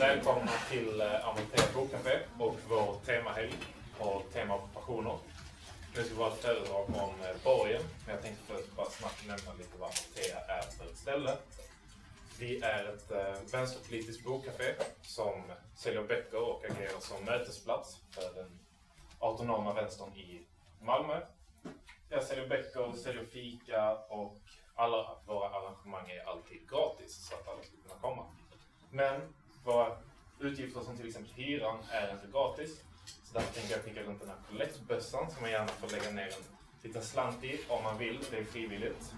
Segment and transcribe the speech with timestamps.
[0.00, 3.54] välkomna till eh, Amortera Bokcafé och vår temahelg
[3.98, 5.18] och tema passioner.
[5.96, 9.26] Nu ska vi ha ett föredrag om eh, borgen, men jag tänkte först bara snabbt
[9.26, 11.36] nämna lite vad Amortera är för ett ställe.
[12.38, 15.42] Vi är ett eh, vänsterpolitiskt bokcafé som
[15.74, 18.58] säljer böcker och agerar som mötesplats för den
[19.18, 20.46] autonoma vänstern i
[20.82, 21.20] Malmö.
[22.08, 24.38] Jag säljer böcker, säljer fika och
[24.74, 28.26] alla våra arrangemang är alltid gratis så att alla ska kunna komma.
[28.90, 29.34] Men
[29.64, 29.96] våra
[30.38, 32.80] utgifter som till exempel hyran är inte gratis.
[33.04, 36.26] Så därför tänker jag skicka runt den här kollektbössan som man gärna får lägga ner
[36.26, 36.42] en
[36.82, 38.20] liten slant i om man vill.
[38.30, 39.14] Det är frivilligt.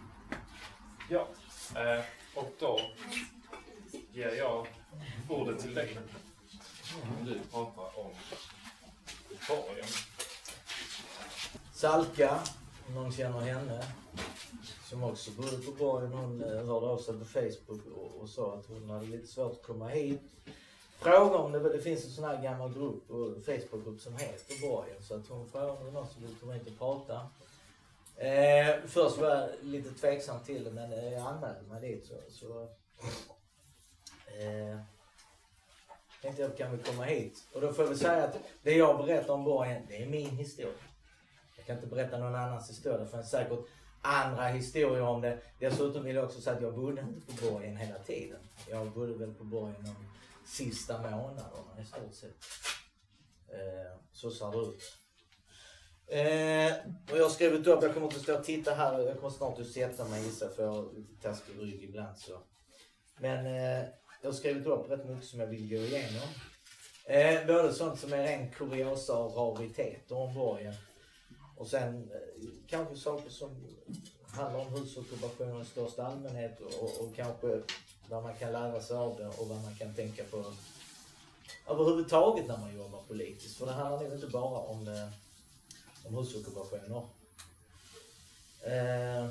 [1.09, 1.29] Ja,
[1.77, 2.81] eh, och då
[4.13, 4.67] ger jag
[5.29, 5.99] ordet till dig.
[7.25, 8.11] Du pratar om
[9.49, 9.87] borgen.
[11.73, 12.41] Salka,
[12.89, 13.85] om någon känner henne,
[14.85, 16.13] som också bodde på borgen.
[16.13, 19.53] Hon eh, hörde av sig på Facebook och, och sa att hon hade lite svårt
[19.53, 20.23] att komma hit.
[20.99, 23.05] Fråga om det, det finns en sån här gammal grupp,
[23.45, 25.03] Facebookgrupp som heter Borgen.
[25.03, 27.21] Så att hon frågade om det var någon som ville komma hit och prata.
[28.17, 32.15] Eh, först var jag lite tveksam till det men eh, jag anmälde mig dit så,
[32.29, 32.63] så
[34.27, 34.79] eh,
[36.23, 37.45] tänkte jag kan vi komma hit.
[37.53, 40.31] Och då får jag väl säga att det jag berättar om Borgen, det är min
[40.31, 40.73] historia.
[41.63, 42.99] Jag kan inte berätta någon annans historia.
[42.99, 43.59] Det finns säkert
[44.01, 45.39] andra historier om det.
[45.59, 48.39] Dessutom vill jag också säga att jag bodde inte på borgen hela tiden.
[48.71, 49.95] Jag bodde väl på borgen de
[50.47, 52.37] sista månaderna i stort sett.
[53.49, 54.83] Eh, så ser det ut.
[56.07, 56.73] Eh,
[57.13, 59.59] och jag har skrivit upp, jag kommer inte stå och titta här, jag kommer snart
[59.59, 62.39] att sätta mig gissar för jag har lite taskig rygg ibland så.
[63.19, 63.85] Men eh,
[64.23, 66.29] jag har skrivit upp rätt mycket som jag vill gå igenom.
[67.05, 70.75] Eh, både sånt som är ren kuriosa och rariteter om borgen.
[71.63, 73.51] Och sen eh, kanske saker som
[74.27, 77.61] handlar om husockupationen i största allmänhet och, och kanske
[78.09, 80.45] vad man kan lära sig av det och vad man kan tänka på
[81.71, 83.57] överhuvudtaget när man jobbar politiskt.
[83.57, 85.11] För det handlar nog inte bara om,
[86.05, 87.07] om husockupationer.
[88.61, 89.29] Eh,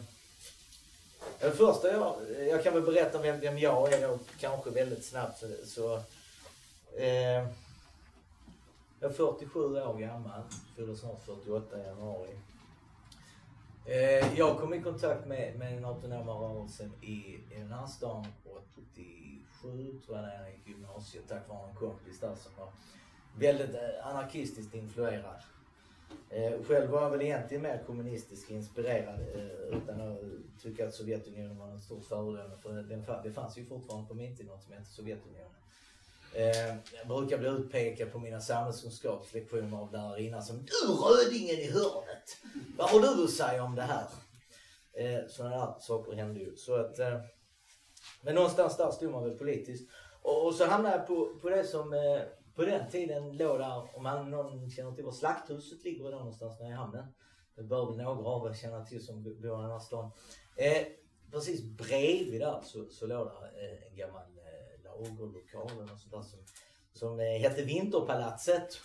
[1.40, 2.16] det första jag,
[2.50, 5.44] jag kan väl berätta vem, vem jag är då kanske väldigt snabbt.
[5.66, 5.96] Så
[6.98, 7.48] eh,
[9.02, 10.42] jag är 47 år gammal,
[10.76, 12.30] fyller snart 48 i januari.
[13.86, 17.12] Eh, jag kom i kontakt med, med den autonoma rörelsen i,
[17.52, 18.26] i den här stan
[18.94, 22.70] 87 tror jag när jag gick gymnasiet tack vare en kompis där som var
[23.40, 25.42] väldigt eh, anarkistiskt influerad.
[26.30, 30.18] Eh, själv var jag väl egentligen mer kommunistiskt inspirerad eh, utan att
[30.62, 32.56] tycka att Sovjetunionen var en stor föredöme
[33.04, 35.52] för det fanns ju fortfarande på min tid något som hette Sovjetunionen.
[36.34, 42.38] Eh, jag brukar bli utpekad på mina samhällskunskapslektioner av lärarinnan som Du rödingen i hörnet!
[42.78, 44.06] Vad har du att säga om det här?
[44.94, 46.56] Eh, sådana där saker hände ju.
[46.56, 47.20] Så att, eh,
[48.22, 49.90] men någonstans där stod man väl politiskt.
[50.22, 52.22] Och, och så hamnade jag på, på det som eh,
[52.56, 56.60] på den tiden låg där, om man, någon känner till var Slakthuset ligger då någonstans
[56.60, 57.06] nere i hamnen.
[57.56, 60.12] Det bör väl några av er känna till som bor i den här stan.
[60.56, 60.88] Eh,
[61.32, 64.22] precis bredvid där så, så låg där eh, en gammal
[65.06, 66.24] eh, och eller som,
[66.94, 68.82] som eh, hette Vinterpalatset.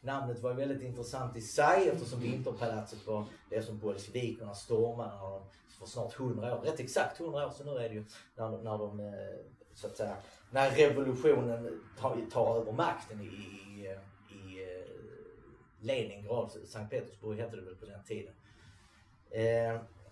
[0.00, 5.42] Namnet var väldigt intressant i sig eftersom Vinterpalatset var det som bolsjevikerna stormade när de,
[5.78, 8.04] för snart 100 år, rätt exakt 100 år sedan nu är det ju,
[8.36, 9.12] när, de- när de eh,
[9.74, 10.16] så att säga,
[10.50, 14.84] när revolutionen tar, tar över makten i, i, eh, i
[15.80, 18.34] Leningrad, Sankt Petersburg hette det väl på den tiden.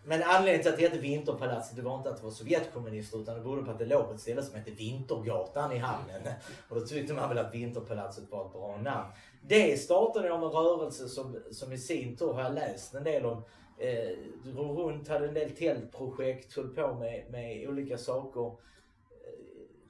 [0.04, 3.34] Men anledningen till att det hette Vinterpalatset det var inte att det var Sovjetkommunister utan
[3.34, 6.22] det berodde på att det låg på ett ställe som hette Vintergatan i hamnen.
[6.68, 9.08] Och då tyckte man väl att Vinterpalatset var ett bra namn.
[9.42, 13.24] Det startade av en rörelse som, som i sin tur har jag läst en del
[13.24, 13.42] om.
[13.78, 18.46] Eh, drog runt, hade en del tältprojekt, höll på med, med olika saker.
[18.46, 18.54] Eh,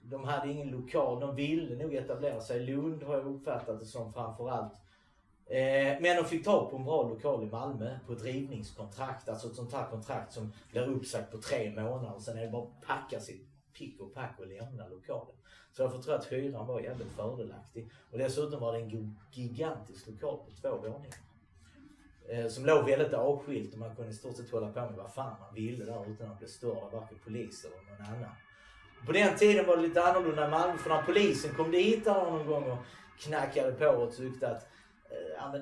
[0.02, 2.60] de hade ingen lokal, de ville nog etablera sig.
[2.60, 4.72] Lund har jag uppfattat det som framförallt.
[5.52, 9.28] Eh, men de fick tag på en bra lokal i Malmö på ett rivningskontrakt.
[9.28, 12.18] Alltså ett sånt här kontrakt som blir uppsagt på tre månader.
[12.18, 13.48] Sen är det bara att packa sitt
[13.78, 15.34] pick och pack och lämna lokalen.
[15.72, 17.90] Så därför tror jag att hyran var jävligt fördelaktig.
[18.12, 21.18] Och dessutom var det en gigantisk lokal på två våningar.
[22.28, 25.14] Eh, som låg väldigt avskilt och man kunde i stort sett hålla på med vad
[25.14, 28.34] fan man ville där utan att bli störd av varken polis eller någon annan.
[29.06, 32.46] På den tiden var det lite annorlunda i Malmö för när polisen kom dit någon
[32.46, 32.78] gång och
[33.18, 34.71] knackade på och tyckte att
[35.12, 35.60] Eh, ja men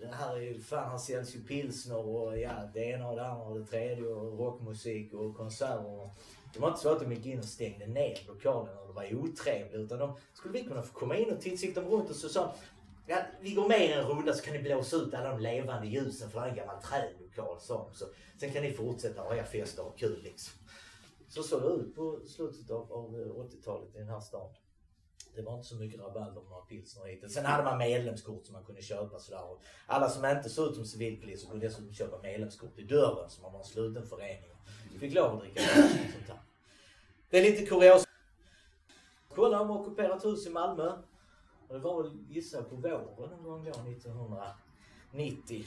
[0.00, 3.26] det här är ju, fan här säljs ju pilsner och ja det ena och det
[3.26, 6.10] andra och det tredje och rockmusik och konserter.
[6.54, 9.14] Det var inte så att de gick in och stängde ner lokalen och det var
[9.14, 12.16] otrevligt utan de skulle vi kunna få komma in och titta, gick de runt och
[12.16, 12.54] så sa
[13.06, 16.30] Ja, vi går med en runda så kan ni blåsa ut alla de levande ljusen
[16.30, 17.94] för det är en gammal trädlokal sa de.
[17.94, 18.06] Så
[18.40, 20.54] Sen kan ni fortsätta ha era fester och ha kul liksom.
[21.28, 24.50] Så såg det ut på slutet av, av 80-talet i den här stan.
[25.34, 27.32] Det var inte så mycket rabalder om några pilsner hit.
[27.32, 29.50] Sen hade man medlemskort som man kunde köpa sådär.
[29.50, 33.42] Och alla som inte såg ut som civilpoliser kunde dessutom köpa medlemskort i dörren som
[33.42, 34.50] man var en sluten förening.
[34.92, 36.40] Vi Fick lov att dricka sånt här.
[37.30, 38.04] Det är lite kurios.
[39.34, 40.92] Kolla om ockuperat hus i Malmö.
[41.68, 45.64] Och det var väl gissa på våren någon gång då 1990.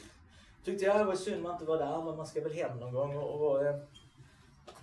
[0.64, 2.94] Tyckte jag det var synd man inte var där men man ska väl hem någon
[2.94, 3.76] gång och, och eh,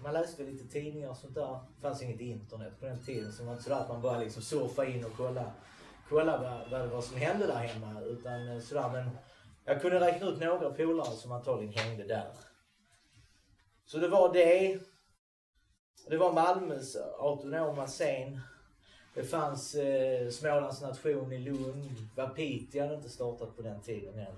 [0.03, 1.61] man läste lite tidningar och sånt där.
[1.77, 4.19] Det fanns inget internet på den tiden så det var inte så att man bara
[4.19, 5.53] liksom surfade in och kolla,
[6.09, 8.01] kolla vad, vad det var som hände där hemma.
[8.01, 9.11] Utan eh, sådär men
[9.65, 12.33] jag kunde räkna ut några polare som antagligen hängde där.
[13.85, 14.79] Så det var det.
[16.09, 18.41] Det var Malmös autonoma scen.
[19.15, 21.91] Det fanns eh, Smålands nation i Lund.
[22.17, 24.37] Vapiti hade inte startat på den tiden än.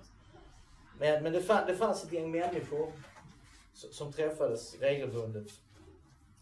[0.98, 2.92] Men, men det, fann, det fanns ett gäng människor
[3.74, 5.46] som, träffades regelbundet.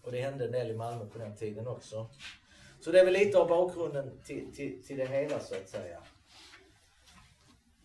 [0.02, 2.06] Och det hände en del i Malmö på den tiden också.
[2.80, 5.98] Så det är väl lite av bakgrunden till, till, till det hela så att säga.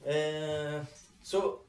[0.03, 0.83] Eh,
[1.23, 1.59] så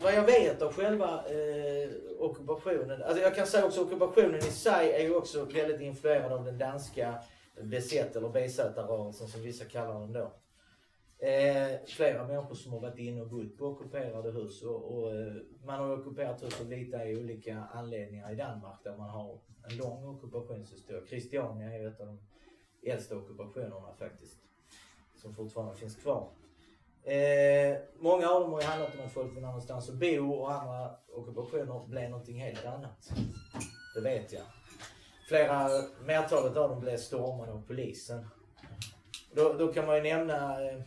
[0.00, 4.92] vad jag vet av själva eh, ockupationen, alltså jag kan säga också ockupationen i sig
[4.92, 7.14] är ju också väldigt influerad av den danska
[7.62, 10.32] besätt eller besättarrörelsen som vissa kallar den då.
[11.18, 15.32] Eh, flera människor som har varit inne och bott på ockuperade hus och, och eh,
[15.64, 19.38] man har ockuperat hus av lite i olika anledningar i Danmark där man har
[19.70, 21.06] en lång ockupationshistoria.
[21.06, 22.18] Christiania är ett av de
[22.90, 24.38] äldsta ockupationerna faktiskt.
[25.14, 26.28] Som fortfarande finns kvar.
[27.02, 30.52] Eh, många av dem har ju handlat om att folk vill någonstans att bo och
[30.52, 33.12] andra ockupationer blev någonting helt annat.
[33.94, 34.42] Det vet jag.
[35.28, 35.68] Flera,
[36.04, 38.26] mertalet av dem blev stormade av polisen.
[39.32, 40.82] Då, då kan man ju nämna eh,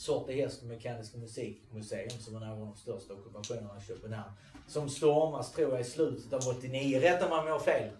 [0.00, 4.32] Sorte Häst och Mekaniska Musikmuseum som var några av de största ockupationerna i Köpenhamn.
[4.68, 7.00] Som stormas, tror jag, i slutet av 89.
[7.00, 7.90] Rätta mig om jag har fel.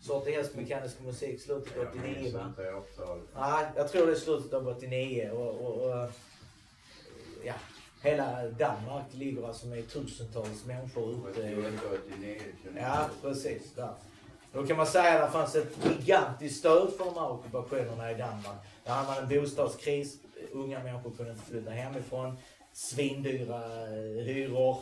[0.00, 2.52] Sorte Häst Mekaniska Musik, slutet av 89 va?
[3.36, 5.30] Nej, jag tror det är slutet av 89.
[5.30, 6.10] Och, och, och,
[7.44, 7.54] ja,
[8.02, 11.40] hela Danmark ligger alltså med tusentals människor ute.
[12.76, 13.72] Ja, precis.
[13.74, 13.94] Där.
[14.52, 18.14] Då kan man säga att det fanns ett gigantiskt stöd för de här ockupationerna i
[18.14, 18.58] Danmark.
[18.84, 20.18] Där hade man en bostadskris.
[20.52, 22.36] Unga människor kunde inte flytta hemifrån.
[22.72, 24.78] Svindyra eh, hyror.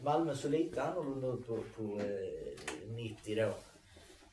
[0.00, 3.54] Malmö såg lite annorlunda ut på, på eh, 90 då.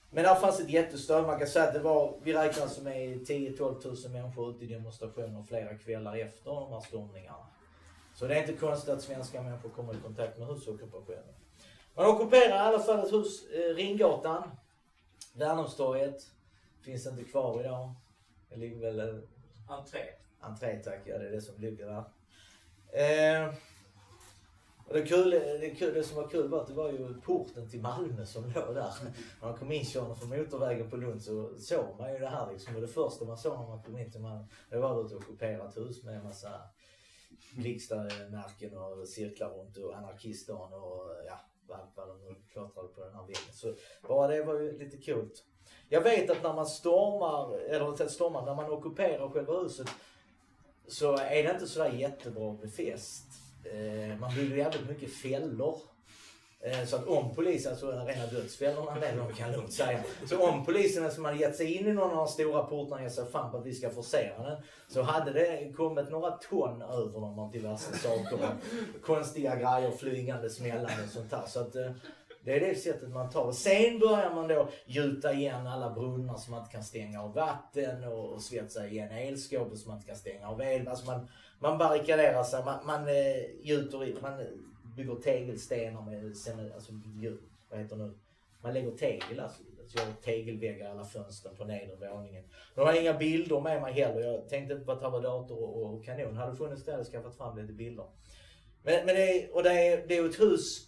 [0.10, 1.26] Men där fanns ett jättestöd.
[1.26, 4.68] Man kan säga att det var, vi räknar som med 10-12 000 människor ute i
[4.68, 7.48] demonstrationer flera kvällar efter de här stormningarna.
[8.14, 11.34] Så det är inte konstigt att svenska människor kommer i kontakt med husockupationen.
[11.96, 14.44] Man ockuperar i alla fall ett hus, eh, Ringgatan.
[15.34, 16.22] Värnhemstorget.
[16.82, 17.94] Finns inte kvar idag.
[18.50, 19.00] Det ligger väl...
[19.00, 19.16] Eh,
[19.68, 20.00] Entré.
[20.40, 22.04] Entré tack, ja det är det som ligger där.
[22.92, 23.54] Eh,
[24.88, 27.70] och det, kul, det, kul, det som var kul var att det var ju porten
[27.70, 28.94] till Malmö som låg där.
[29.42, 32.52] När man kom in körande från motorvägen på Lund så såg man ju det här
[32.52, 32.76] liksom.
[32.76, 35.78] Och det första man såg när man kom in till Malmö, det var ett ockuperat
[35.78, 36.62] hus med en massa
[37.56, 41.40] blixtmärken och cirklar runt och anarkistdagen och ja,
[41.76, 43.54] allt vad de nu klottrade på den här väggen.
[43.54, 43.76] Så
[44.08, 45.44] bara det var ju lite coolt.
[45.90, 49.88] Jag vet att när man stormar, eller stormar, när man ockuperar själva huset
[50.88, 53.26] så är det inte sådär jättebra med fest.
[53.64, 55.80] Eh, man bygger jävligt mycket fällor.
[56.60, 60.04] Eh, så att om polisen, alltså rena dödsfällorna det de kan lugnt säga.
[60.30, 62.96] Så om polisen alltså, som hade gett sig in i någon av de stora portarna
[62.96, 64.58] och gett sig fan på att vi ska forcera den.
[64.88, 68.40] Så hade det kommit några ton över dem av diverse saker.
[69.02, 71.44] Konstiga grejer flygande, smällande och sånt där.
[71.48, 71.92] Så att eh,
[72.48, 73.52] det är det sättet man tar.
[73.52, 78.04] Sen börjar man då gjuta igen alla brunnar som man inte kan stänga av vatten
[78.04, 80.88] och, svetsa igen elskåpet som man inte kan stänga av el.
[80.88, 81.28] Alltså man,
[81.60, 84.46] man barrikaderar sig, man, man eh, gjuter i, man eh,
[84.96, 86.92] bygger tegelstenar med, sen, alltså,
[87.70, 88.14] vad heter det nu?
[88.62, 89.64] Man lägger tegel alltså.
[89.88, 92.44] Så jag har tegelväggar i alla fönster på nedre våningen.
[92.76, 94.22] Nu har jag inga bilder med mig heller.
[94.22, 96.36] Jag tänkte på att ha dator och, och kanon.
[96.36, 98.06] Hade funnits där hade jag skaffat fram lite bilder.
[98.84, 100.88] Men, men det, är, och det är, det är ett hus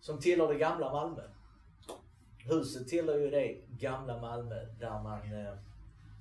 [0.00, 1.22] som tillhör det gamla Malmö.
[2.38, 5.54] Huset tillhör ju det gamla Malmö där man, eh,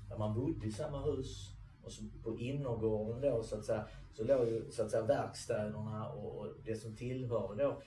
[0.10, 1.52] där man bodde i samma hus.
[1.84, 6.10] Och så på innergården då så att säga så låg ju så att säga verkstäderna
[6.10, 7.82] och, och det som tillhörde då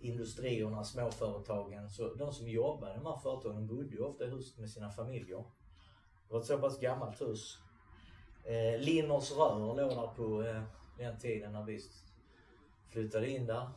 [0.00, 1.90] industrierna, småföretagen.
[1.90, 4.90] Så de som jobbade i de här företagen bodde ju ofta i huset med sina
[4.90, 5.44] familjer.
[6.28, 7.58] Det var ett så pass gammalt hus.
[8.44, 10.62] Eh, Linners rör låg där på eh,
[10.98, 11.80] den tiden när vi
[12.88, 13.68] flyttade in där.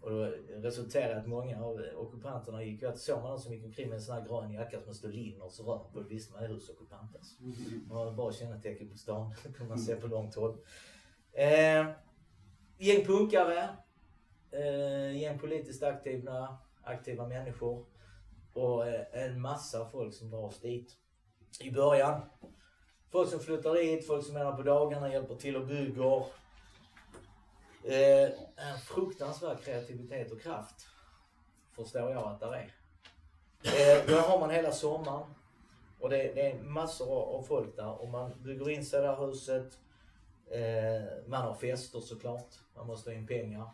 [0.00, 3.88] Och det resulterade att många av ockupanterna gick, att såg man någon som gick omkring
[3.88, 6.48] med en sån här grön jacka som stod Linners rör på, då visste man att
[6.48, 7.38] det är husockupantes.
[7.88, 10.56] Det var bra kännetecken på stan, det kunde man se på långt håll.
[11.32, 11.86] Eh,
[12.78, 13.68] gäng punkare,
[14.50, 17.86] eh, gäng politiskt aktiva, aktiva människor
[18.52, 20.96] och eh, en massa folk som dras dit.
[21.60, 22.20] i början.
[23.10, 26.24] Folk som flyttar dit, folk som är på dagarna, hjälper till och bygger.
[27.84, 30.86] Eh, en fruktansvärd kreativitet och kraft.
[31.72, 32.72] Förstår jag att det är.
[33.62, 35.34] Eh, då har man hela sommaren.
[36.00, 39.08] Och det, det är massor av folk där och man bygger in sig i det
[39.08, 39.78] här huset.
[40.50, 42.54] Eh, man har fester såklart.
[42.76, 43.70] Man måste ha in pengar.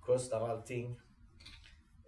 [0.00, 1.00] Kostar allting.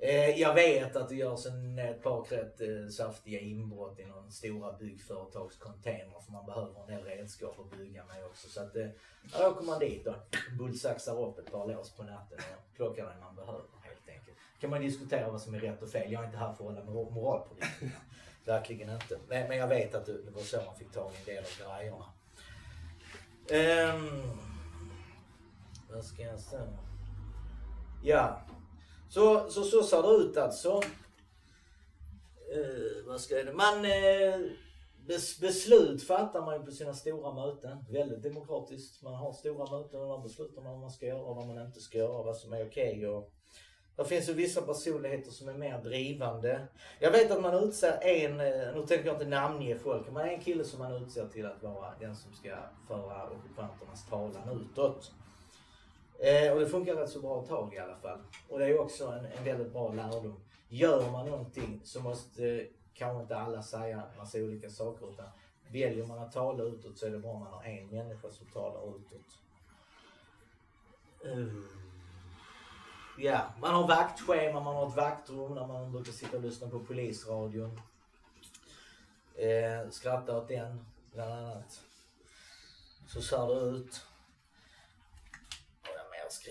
[0.01, 4.33] Eh, jag vet att det görs en, ett par rätt eh, saftiga inbrott i någon
[4.33, 8.49] stora byggföretags container för man behöver en del redskap att bygga med också.
[8.49, 8.87] Så att eh,
[9.39, 10.15] då åker man dit och
[10.59, 14.37] bullsaxar upp ett par lås på natten och plockar det man behöver helt enkelt.
[14.61, 16.13] kan man diskutera vad som är rätt och fel.
[16.13, 17.71] Jag är inte här för att hålla moralpolitik.
[18.45, 19.19] Verkligen inte.
[19.29, 21.79] Men, men jag vet att det var så man fick tag i en del av
[21.79, 22.05] grejerna.
[23.95, 24.39] Um,
[25.91, 26.79] vad ska jag säga?
[28.03, 28.41] Ja.
[29.09, 30.83] Så, så, så ser det ut alltså.
[32.57, 34.51] Uh, vad ska jag Man, uh,
[35.07, 37.85] bes, beslut fattar man ju på sina stora möten.
[37.91, 39.03] Väldigt demokratiskt.
[39.03, 41.67] Man har stora möten och man beslutar man vad man ska göra och vad man
[41.67, 42.23] inte ska göra.
[42.23, 43.29] Vad som är okej okay
[43.99, 46.67] det finns ju vissa personligheter som är mer drivande.
[46.99, 50.41] Jag vet att man utser en, eh, nu tänker jag inte namnge folk, men en
[50.41, 52.57] kille som man utser till att vara den som ska
[52.89, 55.13] föra ockupanternas talan utåt.
[56.19, 58.19] Eh, och det funkar rätt så bra ett tag i alla fall.
[58.49, 60.41] Och det är också en, en väldigt bra lärdom.
[60.69, 65.27] Gör man någonting så måste eh, kanske inte alla säga massa olika saker utan
[65.73, 68.47] väljer man att tala utåt så är det bra om man har en människa som
[68.47, 69.39] talar utåt.
[71.25, 71.65] Uh.
[73.19, 76.81] Ja, man har vaktschema, man har ett vaktrum där man brukar sitta och lyssna på
[76.81, 77.81] polisradion.
[79.35, 81.81] Eh, skratta åt den, bland annat.
[83.07, 84.07] Så ser det ut.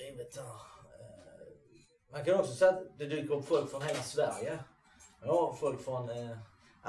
[0.07, 0.43] Skrivit här?
[0.43, 0.51] Eh,
[2.11, 4.59] man kan också säga att det dyker upp folk från hela Sverige.
[5.25, 6.37] Ja, folk från eh,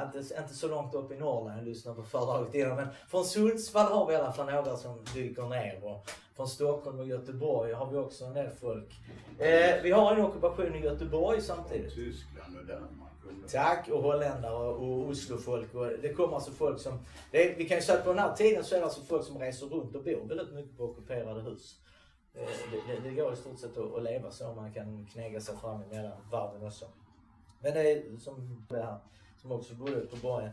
[0.03, 3.93] inte, inte så långt upp i Norrland, jag lyssnade på föredraget innan, men från Sundsvall
[3.93, 5.85] har vi i alla fall några som dyker ner.
[5.85, 8.95] Och från Stockholm och Göteborg har vi också en del folk.
[9.39, 11.95] Eh, vi har en ockupation i Göteborg samtidigt.
[11.95, 13.09] Tyskland och Danmark.
[13.53, 15.75] Tack, och holländare och Oslofolk.
[15.75, 17.01] Och det kommer alltså folk som...
[17.31, 19.25] Det, vi kan ju säga att på den här tiden så är det alltså folk
[19.25, 21.77] som reser runt och bor väldigt mycket på ockuperade hus.
[22.35, 25.40] Eh, det, det, det, går i stort sett att, att leva så, man kan knäga
[25.40, 26.87] sig fram emellan varven också.
[27.61, 28.99] Men det är som det här
[29.37, 30.50] som också bodde på borgen.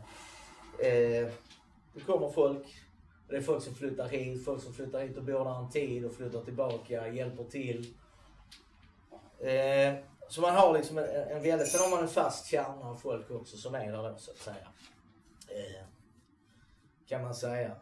[0.78, 1.32] Eh,
[1.94, 2.66] det kommer folk.
[3.28, 6.04] Det är folk som flyttar hit, folk som flyttar hit och bor där en tid
[6.04, 7.94] och flyttar tillbaka, hjälper till.
[9.40, 9.94] Eh,
[10.28, 13.30] så man har liksom en, en väldigt, sen har man en fast kärna av folk
[13.30, 14.68] också som är där då så att säga.
[15.48, 15.84] Eh,
[17.06, 17.76] kan man säga.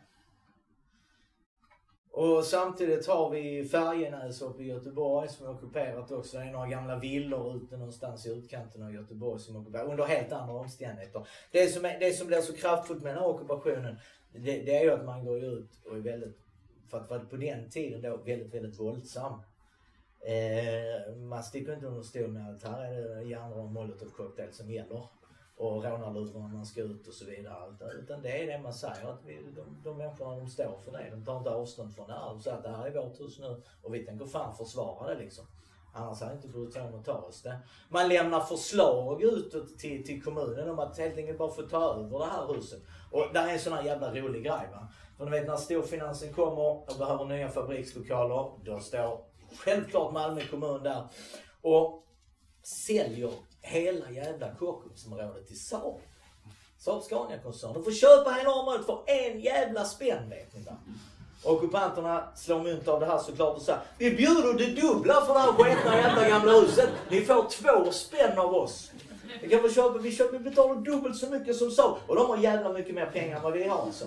[2.16, 6.36] Och samtidigt har vi Färjenäs uppe i Göteborg som är ockuperat också.
[6.36, 10.04] Det är några gamla villor ute någonstans i utkanten av Göteborg som är ockuperat under
[10.04, 11.26] helt andra omständigheter.
[11.50, 13.96] Det som, är, det som blir så kraftfullt med den här ockupationen
[14.32, 16.38] det, det är ju att man går ut och är väldigt,
[16.90, 19.32] för att vara på den tiden då, väldigt, väldigt våldsam.
[20.20, 24.70] Eh, man sticker inte under stol med att här är det järnrör och molotovcocktail som
[24.70, 25.02] gäller
[25.56, 27.92] och rånarluvrarna när man ska ut och så vidare.
[28.02, 31.10] Utan det är det man säger att vi, de, de människorna de står för det.
[31.10, 32.28] De tar inte avstånd från det här.
[32.28, 35.18] De säger att det här är vårt hus nu och vi tänker fan försvara det
[35.18, 35.44] liksom.
[35.96, 37.58] Annars hade inte brytt sig om att ta oss det.
[37.88, 42.18] Man lämnar förslag utåt till, till kommunen om att helt enkelt bara få ta över
[42.18, 42.82] det här huset.
[43.10, 44.88] Och det är en sån här jävla rolig grej va.
[45.18, 48.64] För ni vet när storfinansen kommer och behöver nya fabrikslokaler.
[48.64, 49.20] Då står
[49.58, 51.08] självklart Malmö kommun där
[51.62, 52.04] och
[52.86, 53.30] säljer
[53.64, 56.00] hela jävla Kockumsområdet till Saab.
[56.78, 57.74] Saab Scania-koncernen.
[57.74, 60.76] De får köpa hela området för en jävla spänn vet ni va.
[61.44, 65.40] Ockupanterna slår mynt av det här såklart och säger Vi bjuder det dubbla för det
[65.40, 66.90] här sketna jävla gamla huset.
[67.10, 68.90] Ni får två spänn av oss.
[69.42, 71.96] Vi kan köpa, vi, köper, vi betalar dubbelt så mycket som Saab.
[72.06, 74.04] Och de har jävla mycket mer pengar än vad vi har alltså.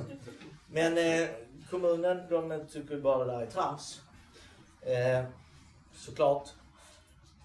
[0.71, 1.27] Men eh,
[1.69, 4.01] kommunen, de tycker bara det där är trams.
[4.81, 5.23] Eh,
[5.95, 6.49] såklart.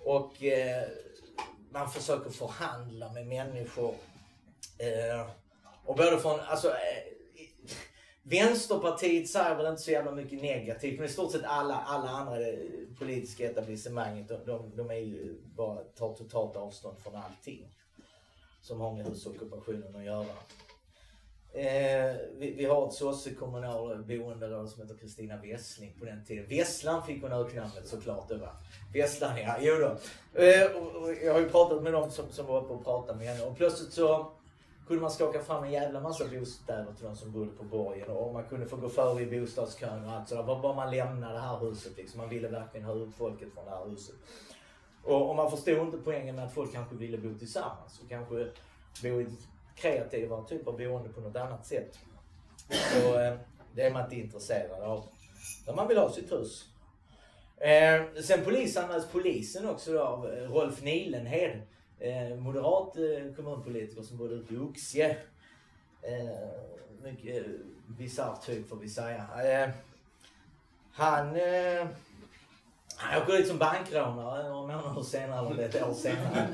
[0.04, 0.83] Och eh,
[1.73, 3.95] man försöker förhandla med människor.
[4.79, 5.31] Eh,
[5.85, 7.12] och både från, alltså eh,
[8.23, 12.41] Vänsterpartiet säger väl inte så jävla mycket negativt men i stort sett alla, alla andra
[12.41, 12.59] eh,
[12.99, 17.69] politiska etablissemanget de, de, de är ju bara, tar totalt avstånd från allting
[18.61, 20.35] som har med husockupationen att göra.
[21.54, 26.47] Eh, vi, vi, har ett sossekommunalboende som heter Kristina Wessling på den tiden.
[26.49, 28.28] Vesslan fick hon öknamnet såklart.
[28.28, 28.52] Det var.
[28.92, 29.87] Vesslan ja, jo då.
[30.42, 33.18] Eh, och, och jag har ju pratat med dem som, som var uppe och pratade
[33.18, 34.32] med henne och plötsligt så
[34.87, 38.32] kunde man skaka fram en jävla massa bostäder till de som bodde på borgen och
[38.32, 40.42] man kunde få gå före i bostadskön och allt sådär.
[40.42, 42.21] Bara man lämnade det här huset liksom.
[42.21, 44.14] Man ville verkligen ha ut folket från det här huset.
[45.04, 48.49] Och, och man förstod inte poängen med att folk kanske ville bo tillsammans och kanske
[49.02, 49.26] bo i
[49.76, 51.99] kreativa typer boende på något annat sätt.
[52.69, 53.35] Så eh,
[53.75, 55.05] det är man inte intresserad av.
[55.67, 56.69] Där man vill ha sitt hus.
[57.57, 61.62] Eh, sen polisanmäls polisen också då av eh, Rolf Nilenhed.
[61.99, 65.17] Eh, moderat eh, kommunpolitiker som bodde ute i Oxie.
[66.02, 66.49] Eh,
[67.02, 67.52] mycket eh,
[67.87, 69.26] bisarr typ får vi säga.
[69.45, 69.71] Eh,
[70.93, 71.87] han eh,
[72.96, 76.49] han åker dit som bankrånare några månader senare, eller ett år senare.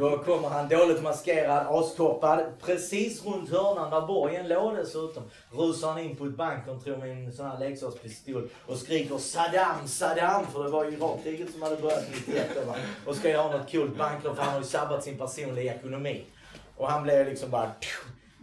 [0.00, 5.22] Då kommer han dåligt maskerad, astoppad, precis runt hörnan där borgen låg dessutom.
[5.50, 10.46] Rusar han in på ett bankkontor med en sån här leksakspistol och skriker Saddam, Saddam!
[10.46, 12.74] För det var ju Irakkriget som hade börjat 91 då, va?
[13.06, 16.24] Och ska göra något coolt bankrån för han har ju sabbat sin personliga ekonomi.
[16.76, 17.70] Och han blev liksom bara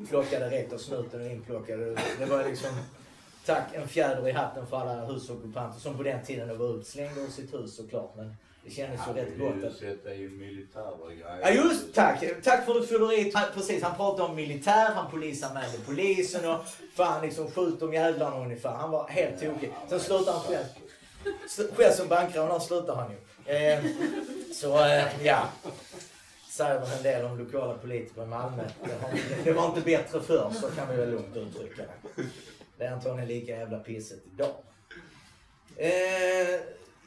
[0.09, 1.79] plockade rätt och snuten och inplockad.
[2.19, 2.69] Det var liksom
[3.45, 7.27] tack, en fjäder i hatten för alla husockupanter som på den tiden var utslängda ur
[7.27, 8.15] sitt hus såklart.
[8.15, 9.63] Men det kändes ju rätt gott.
[9.71, 9.81] Att...
[9.81, 11.39] ville ju militära grejer.
[11.41, 12.23] Ja just tack!
[12.43, 13.33] Tack för fylleriet.
[13.35, 16.59] Han- Precis, han pratade om militär, han polisanmälde polisen och
[16.93, 18.69] fan liksom skjut de jävlarna ungefär.
[18.71, 19.71] Han var helt tokig.
[19.89, 20.65] Sen slutade han själv.
[21.75, 23.17] Själv som bankrånare slutade han ju.
[23.55, 23.83] Eh,
[24.53, 25.47] så eh, ja.
[26.49, 28.63] Säger väl en del om lokala politiker i Malmö.
[28.83, 31.83] Det var, det var inte bättre förr, så kan vi väl lugnt uttrycka
[32.15, 32.23] det.
[32.77, 34.55] Det är antagligen lika jävla pissigt idag.
[35.77, 36.61] Eh,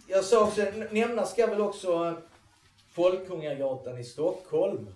[0.07, 2.17] jag sa också, nämnas ska väl också
[2.91, 4.95] Folkungagatan i Stockholm.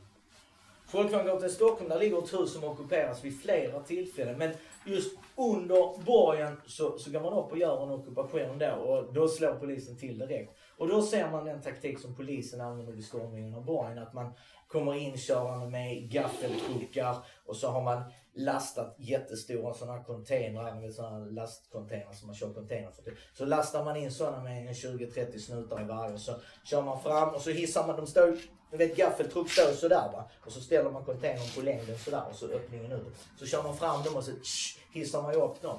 [0.87, 4.39] Folkungagatan i Stockholm, där ligger ett hus som ockuperas vid flera tillfällen.
[4.39, 4.53] Men
[4.85, 9.29] just under borgen så, så går man upp och gör en ockupation då och då
[9.29, 10.57] slår polisen till direkt.
[10.77, 13.99] Och då ser man den taktik som polisen använder vid stormningen av borgen.
[13.99, 14.33] Att man
[14.69, 18.03] kommer inkörande med gaffeltruckar och så har man
[18.35, 23.03] lastat jättestora sådana här containrar, med sådana lastcontainrar som man kör container för.
[23.03, 23.15] Typ.
[23.35, 26.35] Så lastar man in sådana med en 20-30 snutar i varje och så
[26.65, 28.39] kör man fram och så hissar man, de står
[28.71, 30.31] du vet gaffeltruck står sådär va.
[30.47, 33.29] Och så ställer man containern på längden sådär och så öppningen ut.
[33.39, 35.79] Så kör man fram dem och så tsch, hissar man ju upp dem.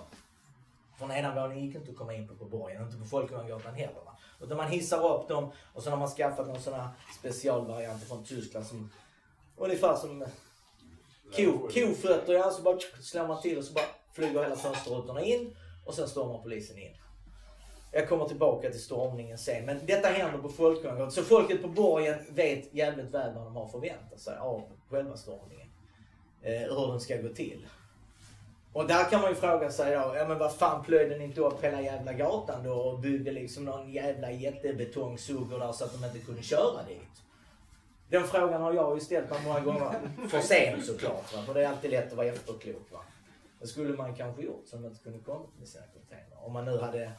[0.97, 4.01] Från ena våningen gick inte att komma in på på borgen, inte på Folkungagatan heller.
[4.05, 4.17] Va?
[4.41, 6.87] Utan man hissar upp dem och så har man skaffat någon sån här
[7.19, 8.91] specialvarianter från Tyskland som
[9.57, 10.25] ungefär som
[11.35, 12.51] ko, kofötter, ja.
[12.51, 16.37] Så bara slår man till och så bara flyger hela fönsterrutorna in och sen stormar
[16.37, 16.91] polisen in.
[17.91, 19.65] Jag kommer tillbaka till stormningen sen.
[19.65, 21.11] Men detta händer på Folkungagatan.
[21.11, 25.67] Så folket på borgen vet jävligt väl vad de har förväntat sig av själva stormningen.
[26.41, 27.67] Eh, hur den ska gå till.
[28.73, 31.41] Och där kan man ju fråga sig då, ja men vad fan plöjde ni inte
[31.41, 36.05] upp hela jävla gatan då och byggde liksom någon jävla jättebetongsuggor där så att de
[36.05, 37.23] inte kunde köra dit?
[38.11, 40.27] Den frågan har jag ju ställt mig många gånger.
[40.27, 41.43] För sent såklart, va?
[41.45, 42.91] för det är alltid lätt att vara efterklok.
[42.91, 43.03] Va?
[43.59, 46.45] Det skulle man kanske gjort så de inte kunde kommit med sina containrar.
[46.45, 47.11] Om man nu hade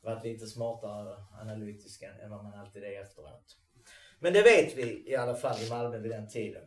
[0.00, 3.56] varit lite smartare analytisk än vad man alltid är efteråt.
[4.18, 6.62] Men det vet vi i alla fall i Malmö vid den tiden.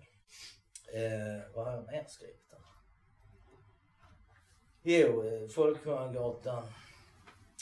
[0.94, 2.58] Eh, vad har jag mer skrivit då?
[4.84, 6.64] Jo, eh, Folkungagatan.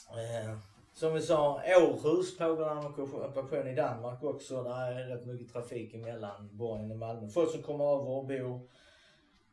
[0.09, 0.57] Eh,
[0.93, 4.63] som vi sa, Århus pågår en ockupation i Danmark också.
[4.63, 7.27] Där är rätt mycket trafik emellan Borgen och Malmö.
[7.27, 8.69] Folk som kommer över och bor.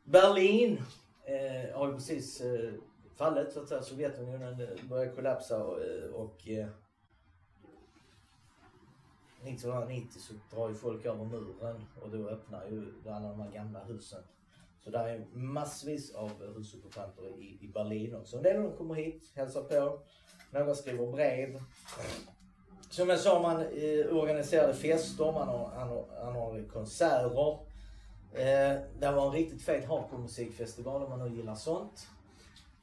[0.03, 0.81] Berlin
[1.23, 2.73] eh, har ju precis eh,
[3.15, 3.81] fallit så att säga.
[3.81, 6.67] Sovjetunionen eh, börjar kollapsa och, eh, och eh,
[9.43, 13.83] 1990 så drar ju folk över muren och då öppnar ju alla de här gamla
[13.83, 14.23] husen.
[14.79, 18.37] Så där är massvis av husockupanter i, i Berlin också.
[18.37, 19.99] En del av dem kommer hit, hälsar på.
[20.51, 21.61] Några skriver brev.
[22.89, 25.71] Som jag sa, man eh, organiserade fester, man har-
[26.23, 27.57] anordnade konserter.
[28.33, 32.07] Eh, det var en riktigt fet hardcore-musikfestival om man nu gillar sånt.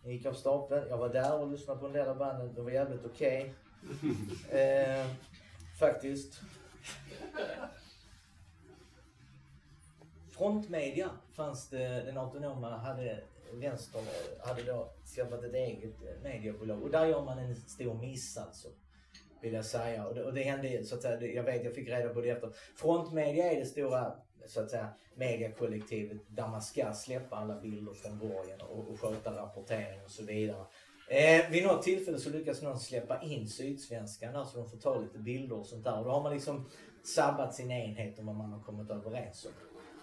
[0.03, 0.87] Jag gick av stapeln.
[0.89, 2.55] Jag var där och lyssnade på en del av banden.
[2.55, 3.55] Det var jävligt okej.
[4.51, 5.07] Eh,
[5.79, 6.41] faktiskt.
[10.31, 13.21] Frontmedia fanns det, den autonoma, hade
[13.53, 14.05] vänstern
[14.41, 16.83] hade då skaffat ett eget mediebolag.
[16.83, 18.69] Och där gör man en stor miss alltså.
[19.43, 20.07] Vill jag säga.
[20.07, 22.31] Och det, och det hände så att säga, jag vet, jag fick reda på det
[22.31, 22.51] efter.
[22.77, 24.15] Frontmedia är det stora
[24.47, 29.37] så att säga mediekollektivet där man ska släppa alla bilder från borgen och, och sköta
[29.37, 30.65] rapportering och så vidare.
[31.11, 34.99] Eh, vid något tillfälle så lyckas någon släppa in Sydsvenskan där så de får ta
[34.99, 35.99] lite bilder och sånt där.
[35.99, 36.71] Och då har man liksom
[37.05, 39.53] sabbat sin enhet om vad man har kommit överens om.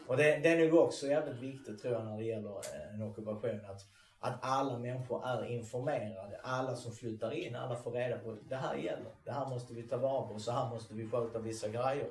[0.08, 3.02] Och det, det är nog också jävligt viktigt tror jag när det gäller eh, en
[3.02, 3.86] ockupation att,
[4.20, 6.40] att alla människor är informerade.
[6.44, 9.12] Alla som flyttar in, alla får reda på det här gäller.
[9.24, 12.08] Det här måste vi ta vara på, så här måste vi sköta vissa grejer.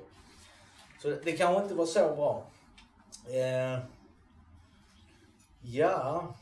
[1.01, 2.45] Så det, det kanske inte var så bra.
[3.27, 3.79] Eh,
[5.61, 6.35] ja.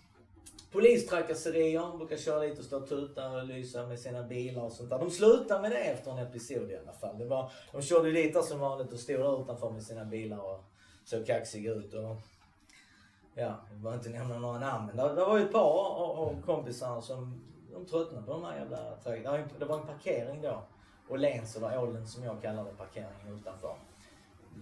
[0.71, 4.89] Polistrakasserier brukar köra dit och stå och tuta och lysa med sina bilar och sånt
[4.89, 4.99] där.
[4.99, 7.17] De slutade med det efter en episod i alla fall.
[7.17, 10.39] Det var, de körde dit där som vanligt och stod där utanför med sina bilar
[10.39, 10.63] och
[11.05, 11.93] såg kaxig ut.
[11.93, 12.15] Och
[13.35, 16.19] ja, jag behöver inte nämna några namn, men det, det var ju ett par av,
[16.19, 20.63] av kompisar som de tröttnade på de här jävla trä- det var en- parkering då.
[21.09, 23.75] Åhléns eller Ålen som jag kallar det, parkeringen utanför.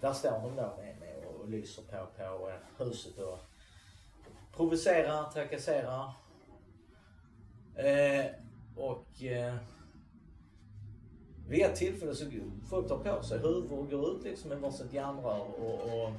[0.02, 3.40] Där står de då med, med och, och lyser på, på eh, huset och
[4.56, 6.12] provocerar, trakasserar.
[7.76, 8.26] Eh,
[8.76, 9.56] och eh,
[11.48, 12.26] vid ett tillfälle så
[12.70, 16.12] folk tar på sig huvor och går ut liksom med varsitt järnrör och, och,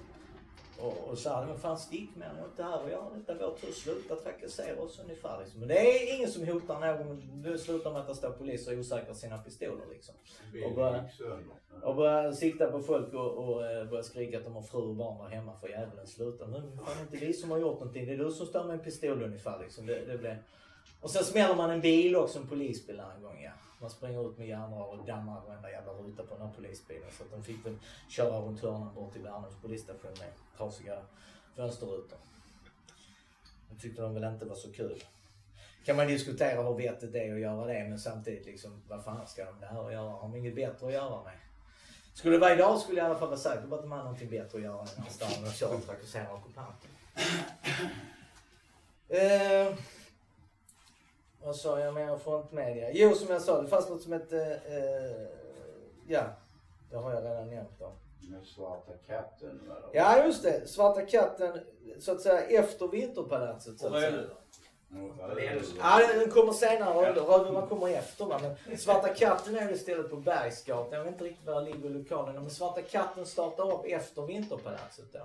[0.82, 3.64] och, och sa men fan stick med er, inte här att göra, detta är vårt
[3.64, 5.60] hus, sluta trakassera oss ungefär liksom.
[5.60, 8.78] Men det är ingen som hotar någon, det slutar med att det står poliser och
[8.78, 10.14] osäkrar sina pistoler liksom.
[10.66, 10.74] Och
[11.18, 11.56] sönder.
[11.82, 14.94] Och börjar sikta på folk och, och eh, börjar skrika att de har fru och
[14.94, 16.46] barn där hemma för djävulen sluta.
[16.46, 18.06] Men fan det är inte vi som har gjort någonting.
[18.06, 19.86] Det är du som står med en pistol ungefär liksom.
[19.86, 20.42] Det, det blir...
[21.02, 23.50] Och sen smäller man en bil också, en polisbil där en gång ja.
[23.80, 27.08] Man springer ut med järnrör och dammar varenda jävla ruta på den här polisbilen.
[27.18, 27.76] Så att de fick väl
[28.08, 30.98] köra runt hörnan bort till Värnhems polisstation med trasiga
[31.56, 32.18] fönsterrutor.
[33.70, 35.04] Det tyckte de väl inte var så kul.
[35.84, 39.26] Kan man diskutera hur vettigt det är att göra det men samtidigt liksom vad fan
[39.26, 40.10] ska de där det här att göra?
[40.10, 41.32] Har de inget bättre att göra med?
[42.14, 44.04] Skulle det vara idag skulle jag i alla fall vara säker på att de hade
[44.04, 46.90] någonting bättre att göra än att stå och köra och trakassera ockupanter.
[49.10, 49.78] Uh,
[51.44, 52.90] vad sa jag mer om frontmedia?
[52.92, 54.60] Jo, som jag sa, det fanns något som hette...
[54.66, 55.26] Eh,
[56.08, 56.22] ja,
[56.90, 57.92] det har jag redan nämnt då.
[58.30, 59.60] Med svarta katten.
[59.68, 59.74] då?
[59.92, 60.66] Ja, just det.
[60.68, 61.60] Svarta katten,
[62.00, 63.78] så att säga efter Vinterpalatset.
[63.80, 64.22] Så Och att säga.
[65.80, 66.94] Ja, den kommer senare.
[67.12, 68.24] Röd- Rödluvan kommer efter.
[68.24, 68.40] Va?
[68.66, 70.92] Men Svarta katten är istället på Bergsgatan.
[70.92, 72.40] Jag vet inte riktigt var ligger i lokalerna.
[72.40, 75.18] Men Svarta katten startar upp efter Vinterpalatset då.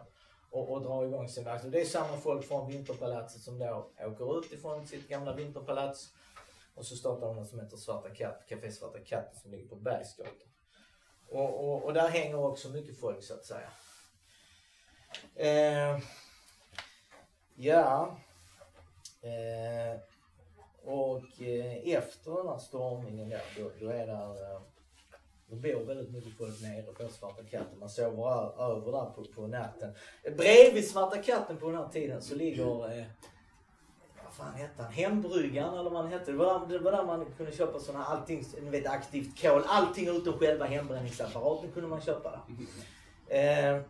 [0.50, 1.74] Och, och drar igång sin verksamhet.
[1.74, 6.14] Det är samma folk från Vinterpalatset som då åker ut ifrån sitt gamla Vinterpalats.
[6.76, 9.76] Och så startar de något som heter Svarta katt, Café Svarta katten som ligger på
[9.76, 10.34] Bergsgatan.
[11.30, 13.70] Och, och, och där hänger också mycket folk så att säga.
[15.36, 16.00] Eh,
[17.56, 18.18] ja.
[19.22, 20.00] Eh,
[20.84, 24.62] och eh, efter den här stormningen då, då, då är det
[25.50, 27.80] det bor väldigt mycket folk nere på Svarta katten.
[27.80, 29.94] Man sover över där på, på natten.
[30.38, 33.06] Bredvid Svarta katten på den här tiden så ligger, eh,
[34.24, 36.32] vad fan hette han, Hembryggan eller vad han hette.
[36.32, 39.62] Det var, där- det var där man kunde köpa sådana allting, ni vet aktivt kol,
[39.68, 42.32] allting utom själva hembränningsapparaten kunde man köpa
[43.28, 43.76] där.
[43.76, 43.82] Eh,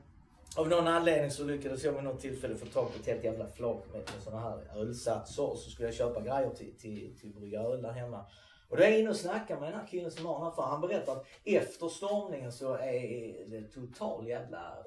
[0.57, 3.47] av någon anledning så lyckades jag vid något tillfälle få tag på ett helt jävla
[3.47, 5.33] flak med, med här ölsatser.
[5.55, 8.25] Så skulle jag köpa grejer till, till, till brygga öl där hemma.
[8.69, 10.51] Och då är jag inne och snackar med den här killen som har den här
[10.51, 14.77] för Han berättar att efter stormningen så är det total jävla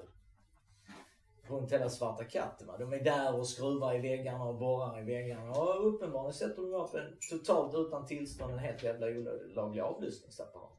[1.47, 2.67] runt hela Svarta katten.
[2.67, 2.77] Va?
[2.77, 5.51] De är där och skruvar i väggarna och borrar i väggarna.
[5.51, 10.71] Och uppenbarligen sätter de upp en totalt utan tillstånd en helt jävla olaglig avlyssningsapparat.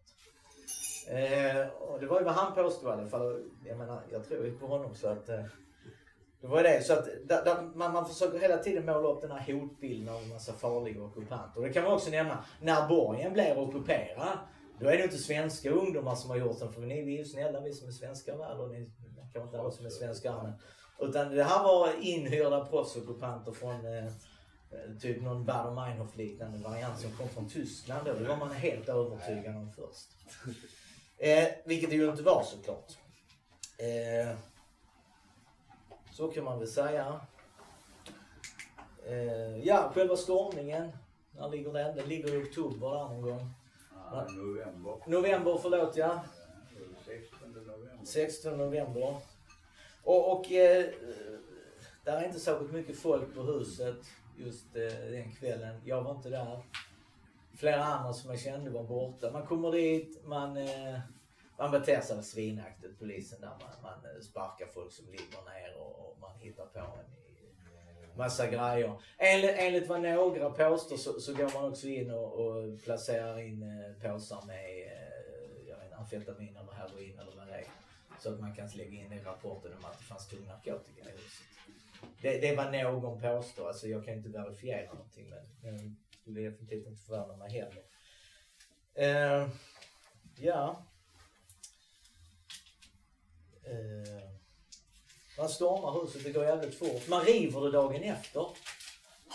[1.08, 3.50] Eh, och det var ju vad han påstod i alla fall.
[3.64, 5.44] Jag menar, jag tror ju på honom så att eh,
[6.42, 6.86] det var det.
[6.86, 10.22] Så att där, där, man, man försöker hela tiden måla upp den här hotbilden av
[10.22, 11.60] en massa farliga ockupanter.
[11.60, 14.38] Och det kan man också nämna, när borgen blev ockuperad,
[14.80, 16.72] då är det inte svenska ungdomar som har gjort den.
[16.72, 19.60] För ni, vi är ju snälla vi som är svenskar väl och ni kanske inte
[19.60, 20.42] alla som är svenskar.
[20.42, 20.52] Men,
[21.08, 24.12] utan det här var inhyrda proffsockupanter från eh,
[25.00, 28.12] typ någon Bader Meinhof liknande variant som kom från Tyskland då.
[28.12, 30.08] Det var man helt övertygad om först.
[31.18, 32.92] Eh, vilket det ju inte var såklart.
[33.78, 34.36] Eh,
[36.12, 37.20] så kan man väl säga.
[39.06, 40.92] Eh, ja, själva stormningen.
[41.36, 41.96] När ligger den?
[41.96, 43.50] Den ligger i oktober där någon gång.
[44.12, 44.96] Ja, november.
[45.06, 46.24] November, förlåt ja.
[47.06, 48.04] 16 november.
[48.04, 49.16] 16 november.
[50.02, 50.86] Och, och eh,
[52.04, 53.96] där är inte särskilt mycket folk på huset
[54.36, 55.80] just eh, den kvällen.
[55.84, 56.62] Jag var inte där.
[57.54, 59.30] Flera andra som jag kände var borta.
[59.30, 60.98] Man kommer dit, man, eh,
[61.62, 63.48] man beter sig väl svinaktigt, polisen där.
[63.48, 67.22] Man, man sparkar folk som ligger ner och, och man hittar på en
[68.14, 69.00] i massa grejer.
[69.18, 73.62] Enligt, enligt vad några påstår så, så går man också in och, och placerar in
[73.62, 77.66] eh, påsar med eh, jag vet, amfetamin eller heroin eller vad det är.
[78.18, 81.12] Så att man kan lägga in i rapporten om att det fanns tung narkotika i
[81.12, 81.46] huset.
[82.22, 83.68] Det, det är vad någon påstår.
[83.68, 87.82] Alltså jag kan inte verifiera någonting men, men skulle definitivt inte förvåna mig heller.
[88.98, 89.48] Uh,
[90.36, 90.86] ja.
[93.66, 94.22] Eh,
[95.38, 97.08] man stormar huset, det går jävligt fort.
[97.08, 98.46] Man river det dagen efter.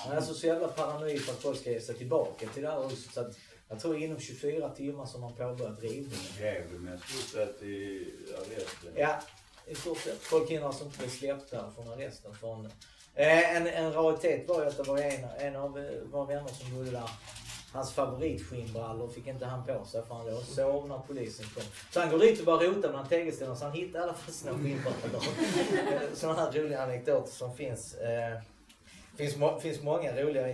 [0.05, 2.69] Man är alltså så jävla paranoid för att folk ska ge sig tillbaka till det
[2.69, 3.13] här huset.
[3.13, 3.37] Så att
[3.69, 6.33] jag tror inom 24 timmar som man påbörjat rivningen.
[6.39, 8.93] Gävle med stort sett i arresten.
[8.95, 9.19] Ja,
[9.67, 10.17] i stort sett.
[10.17, 12.71] Folk hinner alltså inte bli släppta från arresten förrän...
[13.15, 16.47] Eh, en, en raritet var ju att det var en, en av eh, våra vänner
[16.47, 17.09] som bodde där
[17.71, 21.63] hans favoritskinnbrallor fick inte han på sig för han låg och sov när polisen kom.
[21.91, 24.33] Så han går dit och bara rotar bland tegelstenarna så han hittar i alla fall
[24.33, 25.23] sina skinnbrallor.
[25.93, 27.93] Eh, Sådana här roliga anekdoter som finns.
[27.93, 28.39] Eh,
[29.15, 30.47] finns, må, finns många roliga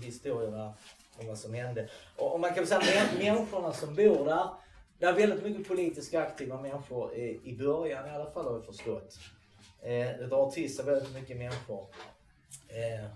[0.00, 0.72] historier där
[1.18, 1.88] om vad som hände.
[2.16, 4.48] Och, och man kan väl säga att människorna som bor där,
[4.98, 8.66] det är väldigt mycket politiskt aktiva människor i, i början i alla fall har vi
[8.66, 9.18] förstått.
[9.82, 11.86] Eh, det drar till sig väldigt mycket människor.
[12.68, 13.06] Eh,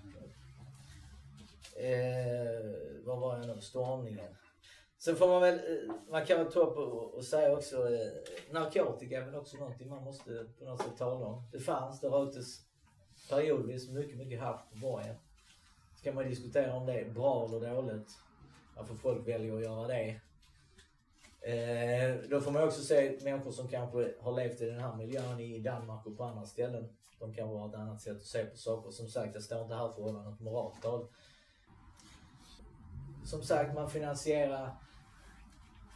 [1.81, 3.61] eh, vad var jag nu?
[3.61, 4.35] Stormningen.
[4.97, 8.11] Sen får man väl, eh, man kan väl ta upp och, och säga också, eh,
[8.51, 11.43] narkotika är väl också någonting man måste på något sätt tala om.
[11.51, 12.59] Det fanns, det röktes
[13.29, 15.15] periodvis mycket, mycket hasch på borgen.
[15.95, 18.09] Så kan man diskutera om det är bra eller dåligt.
[18.75, 20.21] Varför folk väljer att göra det.
[21.41, 25.39] Eh, då får man också se människor som kanske har levt i den här miljön
[25.39, 26.97] i Danmark och på andra ställen.
[27.19, 28.91] De kanske har ett annat sätt att se på saker.
[28.91, 31.07] Som sagt, jag står inte här för att hålla något moraltal.
[33.31, 34.75] Som sagt, man finansierar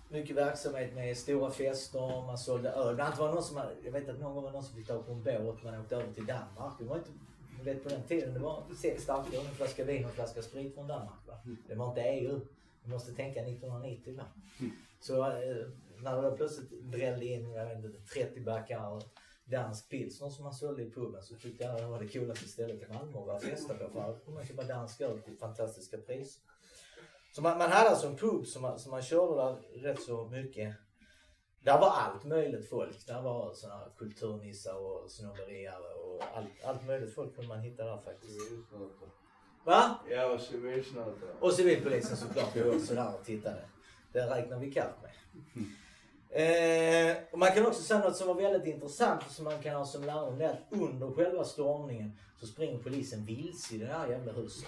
[0.09, 2.95] mycket verksamhet med stora fester, man sålde öl.
[2.95, 4.87] Bland annat var det någon som, jag vet att någon gång var någon som fick
[4.87, 6.73] ta på en båt, man åkte över till Danmark.
[6.79, 7.11] Det var inte,
[7.63, 10.75] vet på den tiden, det var sex starköl, en flaska vin och en flaska sprit
[10.75, 11.27] från Danmark.
[11.27, 11.33] Va?
[11.67, 12.39] Det var inte EU.
[12.83, 14.23] Vi måste tänka 1990 va.
[14.99, 15.67] Så eh,
[16.01, 19.01] när det plötsligt drällde in, jag vet inte, 30 backar
[19.45, 22.89] dansk pilsner som man sålde i puben så tyckte jag det var det coolaste stället
[22.89, 23.89] i Malmö att festa på.
[23.89, 26.41] För här kunde man köpa dansk öl till fantastiska priser.
[27.35, 30.25] Så man, man hade alltså en pub som man, som man körde där rätt så
[30.25, 30.75] mycket.
[31.63, 33.07] Där var allt möjligt folk.
[33.07, 37.85] Där var såna här kulturnissar och snobberiare och allt, allt möjligt folk kunde man hitta
[37.85, 38.39] där faktiskt.
[39.65, 39.99] Va?
[40.09, 41.29] Ja, och civilsnuten.
[41.39, 43.65] Och civilpolisen såklart var också där och tittade.
[44.13, 45.11] Det räknar vi kallt med.
[46.35, 49.75] Eh, och man kan också säga något som var väldigt intressant och som man kan
[49.75, 50.37] ha som lärdom.
[50.37, 54.67] Det är att under själva stormningen så springer polisen vilse i det här jävla huset.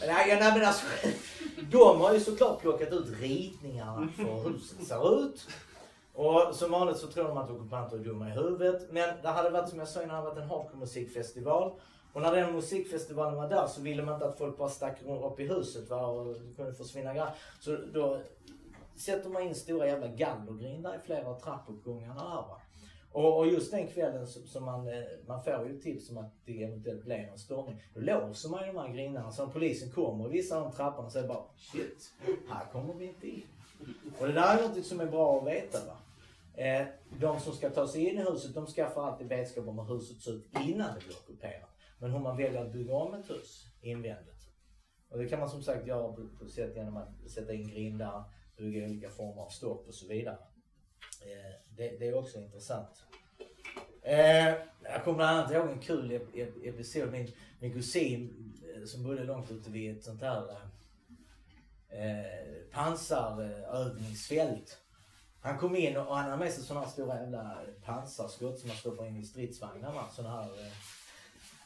[0.00, 0.86] Nej, nej, men alltså,
[1.70, 5.46] de har ju såklart plockat ut ritningarna för hur huset ser ut.
[6.14, 8.92] Och som vanligt så tror de att ockupanter är dumma i huvudet.
[8.92, 11.72] Men det hade varit som jag sa innan, det hade varit en hardcore musikfestival.
[12.12, 15.40] Och när den musikfestivalen var där så ville man inte att folk bara stack upp
[15.40, 17.30] i huset va, och det kunde försvinna grejer.
[17.60, 18.18] Så då
[18.98, 22.60] sätter man in stora jävla gallergrindar där i flera av trappuppgångarna här va.
[23.12, 26.32] Och, och just den kvällen som, som man, eh, man får ju tips om att
[26.44, 27.82] det eventuellt blir en stormning.
[27.94, 30.72] Då låser man ju de här grindarna så när polisen kommer och vissa av de
[30.72, 32.12] trapporna så är det bara shit,
[32.48, 33.46] här kommer vi inte in.
[34.20, 35.96] Och det där är något som är bra att veta va.
[36.62, 36.86] Eh,
[37.20, 40.22] de som ska ta sig in i huset de skaffar alltid vetskap om hur huset
[40.22, 41.70] ser ut innan det blir ockuperat.
[41.98, 44.48] Men hur man väljer att bygga om ett hus invändigt.
[45.10, 48.24] Och det kan man som sagt göra på, på sätt genom att sätta in grindar,
[48.58, 50.38] bygga olika former av stopp och så vidare.
[51.22, 53.04] Eh, det, det är också intressant.
[54.02, 54.48] Eh,
[54.82, 57.12] jag kommer bland annat ihåg en kul ep ep episod.
[57.12, 60.56] Min, min kusin eh, som bodde långt ute vid ett sånt här eh,
[62.00, 62.26] eh,
[62.72, 64.78] pansarövningsfält.
[65.40, 68.76] Han kom in och han hade med sig sådana här stora jävla pansarskott som man
[68.76, 70.08] stoppar in i stridsvagnarna.
[70.08, 70.72] Sådana här eh,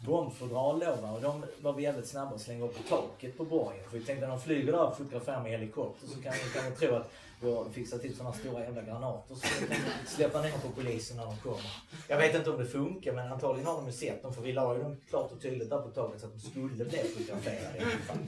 [0.06, 1.12] bombfodral dra va.
[1.12, 3.84] Och de var vi jävligt snabba att slänga upp på taket på borgen.
[3.90, 6.74] För vi tänkte när de flyger där och fotograferar med helikopter så kan de kan
[6.74, 7.10] tro att
[7.40, 11.16] vi har fixat till sådana stora jävla granater så vi kan släppa ner på polisen
[11.16, 11.82] när de kommer.
[12.08, 14.52] Jag vet inte om det funkar men antagligen har de ju sett dem för vi
[14.52, 17.78] la ju dem klart och tydligt där på taket så att de skulle bli fotograferade
[17.78, 18.18] i alla fall.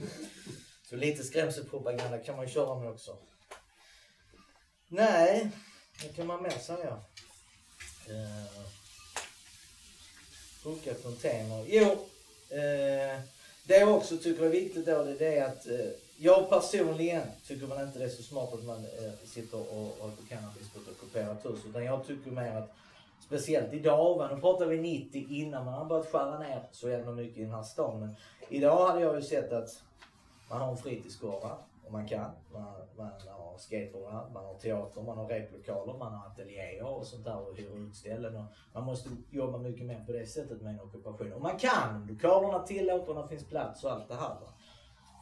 [0.89, 3.17] Så lite skrämselpropaganda kan man ju köra med också.
[4.87, 5.51] Nej,
[6.01, 6.99] det kan man mer säga?
[8.09, 8.65] Uh,
[10.65, 11.65] Funka container.
[11.67, 11.85] Jo,
[12.49, 13.19] eh,
[13.63, 17.81] det jag också tycker är viktigt då det är att eh, jag personligen tycker man
[17.81, 21.45] inte det är så smart att man eh, sitter och röker cannabis på ett ockuperat
[21.45, 21.59] hus.
[21.69, 22.75] Utan jag tycker mer att
[23.25, 24.29] Speciellt idag, va?
[24.35, 27.51] nu pratar vi 90 innan man har börjat skära ner så jävla mycket i den
[27.51, 27.99] här stan.
[27.99, 28.15] Men
[28.49, 29.81] idag hade jag ju sett att
[30.49, 31.57] man har en fritidsgård va?
[31.85, 32.31] Om man kan.
[32.53, 37.25] Man, man har skateboardar, man har teater, man har replokaler, man har ateljéer och sånt
[37.25, 38.35] där och hyr ut ställen.
[38.35, 41.33] Och man måste jobba mycket mer på det sättet med en ockupation.
[41.33, 42.07] Och man kan!
[42.09, 44.29] Lokalerna tillåter och det finns plats och allt det här.
[44.29, 44.53] Va?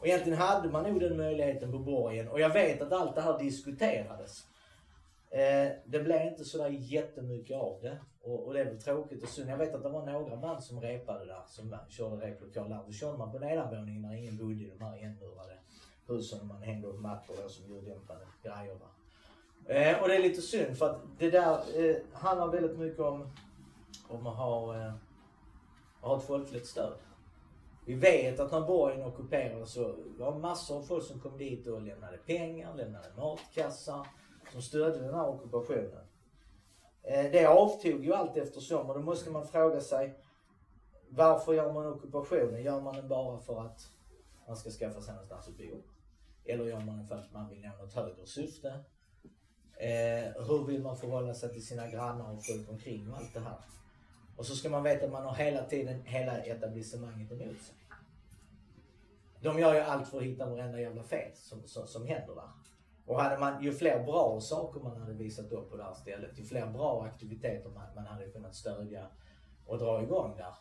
[0.00, 2.28] Och egentligen hade man nog den möjligheten på borgen.
[2.28, 4.44] Och jag vet att allt det här diskuterades.
[5.30, 7.98] Eh, det blev inte sådär jättemycket av det.
[8.22, 9.50] Och, och det är väl tråkigt och synd.
[9.50, 12.80] Jag vet att det var några band som repade där, som körde replokal där.
[12.86, 15.58] Då körde man på nedanvåningen när ingen bodde i de här igenmurade
[16.06, 18.74] husen och man hängde upp mattor då som ljuddämpade grejer.
[18.74, 18.86] Va?
[19.66, 23.28] Eh, och det är lite synd för att det där eh, handlar väldigt mycket om,
[24.08, 24.92] om att ha, eh,
[26.00, 26.98] ha ett folkligt stöd.
[27.86, 31.66] Vi vet att när borgen ockuperades så var det massor av folk som kom dit
[31.66, 34.06] och lämnade pengar, lämnade matkassar,
[34.52, 36.04] som stödde den här ockupationen.
[37.02, 40.14] Eh, det avtog ju allt eftersom och då måste man fråga sig
[41.08, 42.62] varför gör man ockupationen?
[42.62, 43.90] Gör man den bara för att
[44.46, 45.82] man ska skaffa sig någonstans att bo?
[46.44, 48.68] Eller gör man det för att man vill nå något högre syfte?
[49.76, 53.40] Eh, hur vill man förhålla sig till sina grannar och folk omkring och allt det
[53.40, 53.58] här?
[54.36, 57.74] Och så ska man veta att man har hela tiden hela etablissemanget emot sig.
[59.40, 62.50] De gör ju allt för att hitta varenda jävla fel som, som, som händer där.
[63.06, 66.38] Och hade man, ju fler bra saker man hade visat upp på det här stället,
[66.38, 69.06] ju fler bra aktiviteter man, man hade kunnat stödja
[69.66, 70.54] och dra igång där.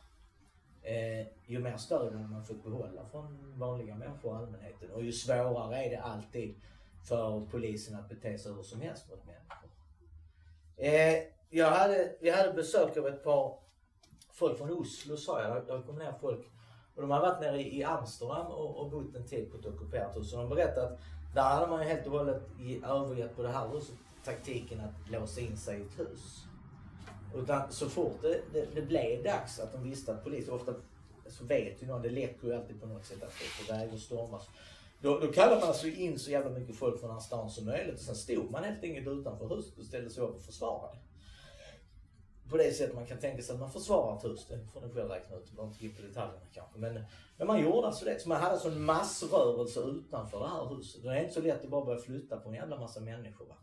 [0.84, 4.92] Eh, ju mer stöd man fått behålla från vanliga människor och allmänheten.
[4.92, 6.56] Och ju svårare är det alltid
[7.08, 9.70] för polisen att bete sig hur som helst mot människor.
[10.78, 13.60] Eh, jag hade, vi hade besök av ett par
[14.32, 15.68] folk från Oslo sa jag.
[15.68, 16.46] Det kom ner folk
[16.96, 20.18] och de har varit nere i Amsterdam och, och bott en tid på ett ockuperat
[20.18, 20.34] hus.
[20.34, 21.00] Och de berättade att
[21.34, 22.42] där hade man ju helt och hållet
[22.84, 26.46] övergett på det här huset taktiken att låsa in sig i ett hus.
[27.36, 30.74] Utan så fort det, det, det blev dags att de visste att polisen, ofta
[31.28, 33.74] så vet ju någon, det läcker ju alltid på något sätt att det är på
[33.74, 34.50] väg att stormas.
[35.02, 37.66] Då, då kallade man alltså in så jävla mycket folk från den här stan som
[37.66, 40.98] möjligt och sen stod man helt enkelt utanför huset och ställde sig upp och försvarade.
[42.50, 44.94] På det sättet man kan tänka sig att man försvarar ett hus, det får ni
[44.94, 46.80] själv räkna ut, behöver inte gå på detaljerna kanske.
[46.80, 47.04] Men,
[47.38, 48.20] men man gjorde alltså det.
[48.22, 51.04] Så man hade alltså en massrörelse utanför det här huset.
[51.04, 53.46] Det är inte så lätt att bara börja flytta på en jävla massa människor.
[53.46, 53.56] Va?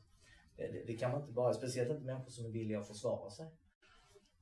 [0.57, 3.31] Det, det, det kan man inte bara, speciellt inte människor som är villiga att försvara
[3.31, 3.47] sig.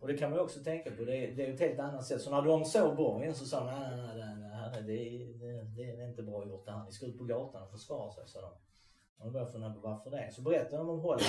[0.01, 2.23] Och det kan man också tänka på, det är, det är ett helt annat sätt.
[2.23, 5.63] Så när de såg borgen så sa de, nej, nej, nej, nej, nej det, det,
[5.77, 6.85] det är inte bra gjort det här.
[6.85, 8.51] Ni ska ut på gatan och försvara sig, sa de.
[9.19, 10.31] Och de började fundera på varför det.
[10.33, 11.23] Så berättade de om Holland.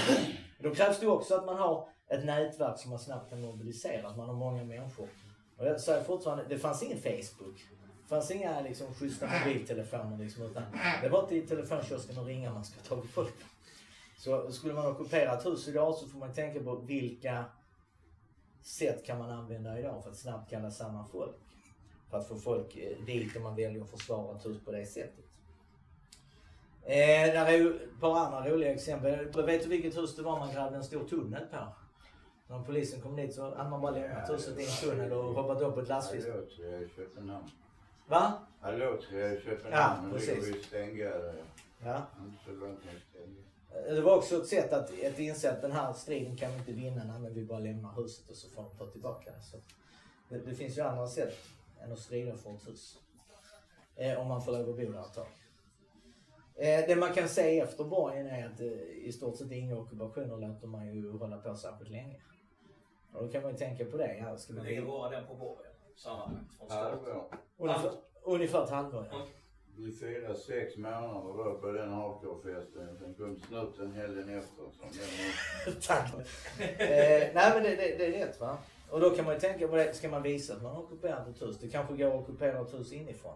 [0.59, 4.17] Då krävs det också att man har ett nätverk som man snabbt kan mobilisera, att
[4.17, 5.07] man har många människor.
[5.57, 7.55] Och jag säger fortfarande, det fanns ingen Facebook.
[8.03, 10.63] Det fanns inga liksom, schyssta mobiltelefoner liksom, utan
[11.01, 13.33] det var till telefonkiosken och ringa man ska ta tag i folk.
[14.17, 17.45] Så skulle man ockupera ett hus idag så får man tänka på vilka
[18.61, 21.35] sätt kan man använda idag för att snabbt kalla samman folk.
[22.09, 24.85] För att få folk eh, dit om man väljer att försvara ett hus på det
[24.85, 25.25] sättet.
[26.83, 29.43] Eh, där är ju ett par andra roliga exempel.
[29.45, 31.57] Vet du vilket hus det var man grävde en stor tunnel på?
[32.47, 35.61] När polisen kom dit så hade man bara lämnat huset i en tunnel och hoppat
[35.61, 37.49] upp på ett i Köpenhamn.
[38.07, 38.33] Va?
[39.11, 40.07] I Köpenhamn.
[40.07, 40.35] Ja, precis.
[40.35, 41.33] ligger vid Stengärde.
[41.83, 42.01] Ja.
[43.75, 46.57] Eh, Det var också ett sätt att, att inse att den här striden kan vi
[46.57, 49.41] inte vinna när men vi bara lämnar huset och så får de ta tillbaka det.
[49.41, 49.57] Så
[50.29, 51.35] det, det finns ju andra sätt
[51.81, 52.97] än att strida för ett hus.
[53.95, 55.27] Eh, om man får lov att bo där ett tag.
[56.55, 58.67] Eh, det man kan säga efter borgen är att eh,
[59.07, 62.21] i stort sett inga ockupationer låter man ju hålla på särskilt länge.
[63.13, 64.17] Och då kan man ju tänka på det.
[64.17, 65.71] Ja, ska man länge var den på borgen?
[65.95, 66.91] Sammanlagt från start?
[66.91, 67.27] Halvår.
[67.57, 67.91] ungefär,
[68.23, 69.07] ungefär ett halvår.
[69.11, 69.27] Ja.
[69.81, 72.97] Vi firade sex månader då på den hardcore-festen.
[72.99, 74.63] Sen kom snuten helgen efter.
[74.63, 76.13] Som Tack.
[76.59, 78.57] eh, nej men det, det, det är rätt va.
[78.89, 81.27] Och då kan man ju tänka på det, ska man visa att man har ockuperat
[81.27, 81.57] ett hus?
[81.61, 83.35] Det kanske går att ockupera ett hus inifrån.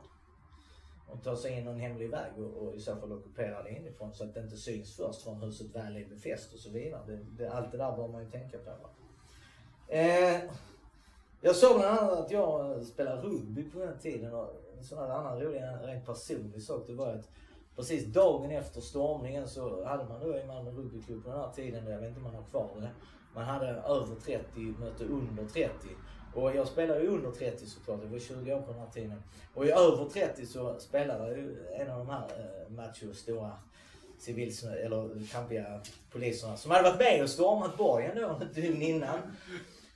[1.08, 4.14] Och ta sig in någon hemlig väg och, och i så fall ockupera det inifrån
[4.14, 7.02] så att det inte syns först från huset väl är befäst och så vidare.
[7.08, 8.70] Det, det, allt det där bör man ju tänka på.
[8.70, 8.90] Va?
[9.88, 10.42] Eh,
[11.42, 15.10] jag såg bland annat att jag spelade rugby på den tiden och en sån här
[15.10, 17.30] annan rolig, rent personlig sak det var att
[17.76, 21.88] precis dagen efter stormningen så hade man då i Malmö rugbyklubb på den här tiden,
[21.88, 22.90] jag vet inte om man har kvar det,
[23.34, 25.70] man hade över 30 möte under 30.
[26.36, 29.24] Och jag spelade ju under 30 såklart, jag var 20 år på den här tiden.
[29.54, 33.52] Och i över 30 så spelade jag ju en av de här eh, macho stora
[34.20, 35.80] civils eller kampiga
[36.12, 39.20] poliserna som hade varit med och stormat borgen då dygn innan.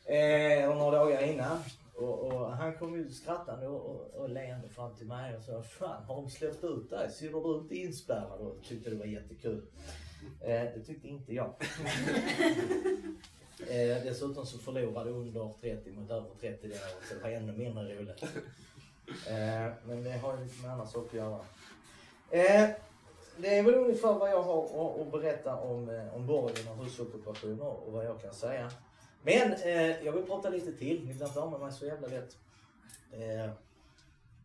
[0.06, 1.58] Eh, eller några dagar innan.
[1.98, 5.62] Och, och han kom ju skrattande och, och, och leende fram till mig och sa
[5.62, 7.12] Fan har de släppt ut dig?
[7.12, 8.40] Sitter du inte inspärrad?
[8.40, 9.66] Och tyckte det var jättekul.
[10.42, 11.46] Eh, det tyckte inte jag.
[13.60, 17.54] eh, dessutom så förlorade under 30 mot över 30 det året så det var ännu
[17.54, 18.24] mindre roligt.
[19.28, 21.40] Eh, men det har ju lite med andra saker att göra.
[22.30, 22.70] Eh,
[23.38, 27.88] det är väl ungefär vad jag har att, berätta om, eh, om borgen och husockupationer
[27.88, 28.72] och vad jag kan säga.
[29.28, 31.06] Men eh, jag vill prata lite till.
[31.08, 32.38] Ni blir inte av med mig så jävla lätt.
[33.12, 33.52] Eh,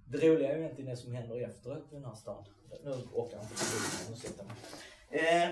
[0.07, 2.45] det roliga är ju egentligen det som händer efteråt i den här stan.
[2.85, 4.55] Nu orkar jag inte förbi nu sätter mig.
[5.11, 5.51] Eh,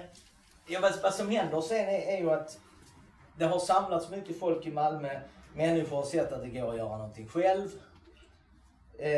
[0.67, 2.59] ja, vad, vad som händer sen är, är ju att
[3.39, 5.21] det har samlats mycket folk i Malmö.
[5.55, 7.69] Människor har sett att det går att göra någonting själv.
[8.99, 9.11] Eh,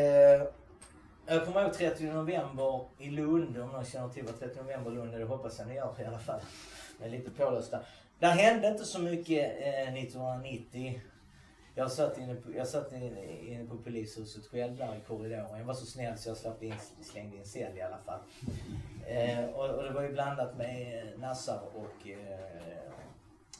[1.26, 4.94] jag kommer ihåg 30 november i Lund, om någon känner till vad 30 november i
[4.94, 6.40] Lund är, det hoppas jag ni gör i alla fall.
[6.98, 7.80] Jag är lite pålösta.
[8.22, 11.00] Det hände inte så mycket eh, 1990.
[11.74, 15.58] Jag satt, inne på, jag satt inne, inne på polishuset själv där i korridoren.
[15.58, 18.20] Jag var så snäll så jag slapp in, slängde in cell i alla fall.
[19.06, 22.92] Eh, och, och det var ju blandat med eh, nassar och eh,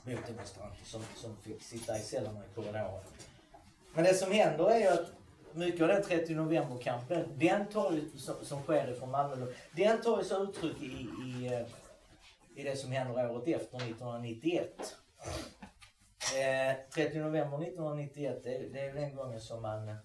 [0.03, 3.01] motdemonstranter som, som fick sitta i cellerna i korridoren.
[3.95, 5.07] Men det som händer är ju att
[5.53, 10.03] mycket av den 30 november-kampen, den tar ju, som, som sker ifrån Malmö, då, den
[10.03, 11.67] tar ju sig uttryck i, i, eh,
[12.55, 14.97] i det som händer året efter, 1991.
[16.39, 19.97] Eh, 30 november 1991, det, det är den gången som man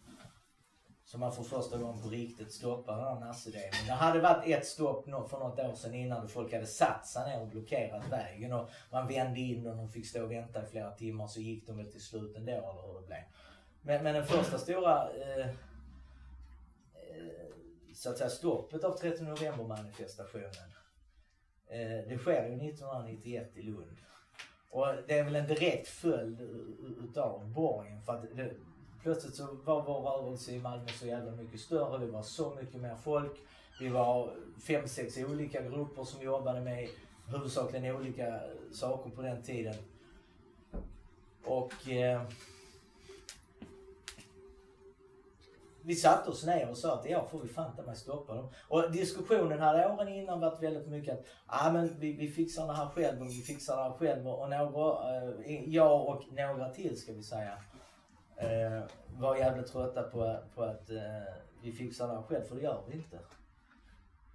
[1.08, 3.86] som man för första gången på riktigt stoppar den här nassedelen.
[3.86, 7.30] Det hade varit ett stopp för något år sedan innan då folk hade satt sig
[7.30, 10.66] ner och blockerat vägen och man vände in och de fick stå och vänta i
[10.66, 13.20] flera timmar så gick de väl till slut ändå eller hur det blev.
[13.82, 15.54] Men, men den första stora eh, eh
[17.96, 20.52] så att säga stoppet av 30 november manifestationen
[21.70, 23.98] Eh, det sker ju 1991 i Lund.
[24.70, 26.42] Och det är väl en direkt följd
[27.04, 28.52] utav borgen för att det,
[29.04, 32.06] plötsligt så var vår rörelse i Malmö så jävla mycket större.
[32.06, 33.32] Vi var så mycket mer folk.
[33.80, 34.34] Vi var
[34.68, 36.90] fem, sex olika grupper som jobbade med
[37.28, 38.40] huvudsakligen olika
[38.72, 39.76] saker på den tiden.
[41.44, 42.22] Och eh,
[45.88, 48.50] vi satte oss ner och sa att ja, får vi fan ta mig stoppa dem.
[48.68, 52.74] Och diskussionen hade åren innan varit väldigt mycket att ah, men vi, vi fixar det
[52.74, 54.32] här själva, vi fixar det här själva.
[54.32, 55.16] Och några,
[55.46, 57.58] eh, jag och några till ska vi säga,
[58.36, 58.84] eh,
[59.18, 62.84] var jävligt trötta på, på att eh, vi fixar det här själv, för det gör
[62.88, 63.20] vi inte.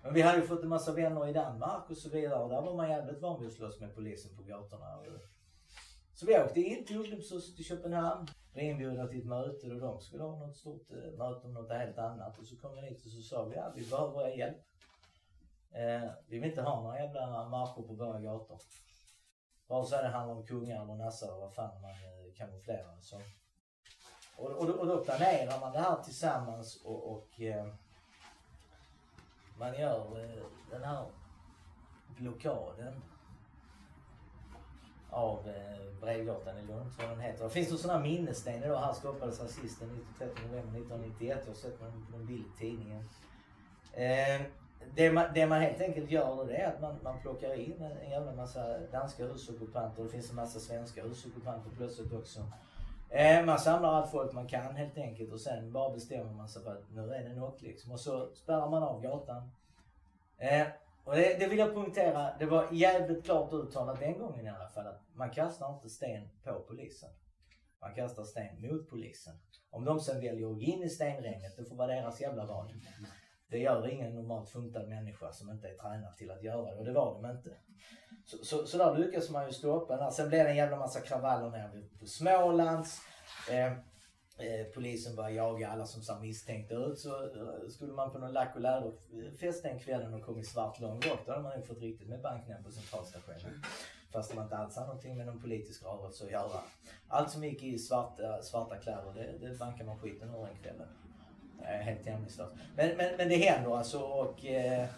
[0.03, 2.63] Men vi hade ju fått en massa vänner i Danmark och så vidare och där
[2.63, 4.87] var man jävligt van vid att slåss med polisen på gatorna.
[6.15, 8.27] Så vi åkte in till ungdomshuset i Köpenhamn.
[8.53, 11.73] Blev inbjudna till ett möte och de skulle ha något stort eh, möte om något
[11.73, 12.39] helt annat.
[12.39, 14.63] Och så kom vi dit och så sa vi att ja, vi behöver er hjälp.
[15.71, 18.59] Eh, vi vill inte ha några jävla marscher på våra gator.
[19.67, 23.21] Vare sig det handlar om kungar eller nassar och vad fan man eh, kamouflerar så.
[24.37, 27.67] Och, och, och då planerar man det här tillsammans och, och eh,
[29.59, 31.07] man gör eh, den här
[32.17, 33.03] blockaden
[35.13, 37.45] av eh, Brevgatan i Lund, vad den heter.
[37.45, 38.81] Det finns en sån här minnessten idag.
[38.81, 41.39] Här skapades rasisten 13 november 1991.
[41.41, 43.09] Jag har sett på någon bild i tidningen.
[43.93, 44.43] Eh,
[44.95, 47.83] det, man, det man helt enkelt gör då det är att man, man plockar in
[47.83, 50.03] en, en jävla massa danska husockupanter.
[50.03, 52.41] Det finns en massa svenska husockupanter plötsligt också.
[53.09, 56.63] Eh, man samlar allt folk man kan helt enkelt och sen bara bestämmer man sig
[56.63, 57.93] för att nu är det något liksom.
[57.93, 59.51] Och så spärrar man av gatan.
[60.39, 60.67] Eh,
[61.05, 64.69] och det, det, vill jag punktera, det var jävligt klart uttalat den gången i alla
[64.69, 67.11] fall att man kastar inte sten på polisen.
[67.81, 69.35] Man kastar sten mot polisen.
[69.71, 72.73] Om de sen väljer att gå in i stenregnet, det får vara deras jävla val.
[73.51, 76.85] Det gör ingen normalt funtad människa som inte är tränad till att göra det och
[76.85, 77.51] det var de inte.
[78.25, 80.13] Så, så, så där lyckas man ju stoppa den.
[80.13, 83.01] Sen blev det en jävla massa kravaller nere på Smålands.
[83.51, 83.73] Eh,
[84.39, 88.33] Eh, polisen började jaga alla som såg misstänkta ut så eh, skulle man på någon
[88.33, 91.21] lack och läderfest den kvällen och eh, kom i svart långrock.
[91.27, 93.63] då hade man ju fått riktigt med banknämnd på centralstationen.
[94.13, 96.61] Fast man inte alls hade någonting med någon politisk rörelse att göra.
[97.09, 100.89] Allt som gick i svarta, svarta kläder det, det bankade man skiten ur den kvällen.
[101.65, 102.41] Helt jämlikt
[102.77, 104.89] Men, men, men det händer alltså och eh,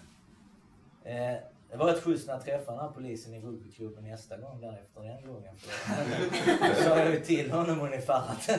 [1.04, 1.38] eh,
[1.70, 5.02] det var rätt schysst när jag träffade den här polisen i rugbyklubben nästa gång därefter
[5.02, 5.54] den gången.
[6.76, 8.50] Då sa jag ju till honom ungefär att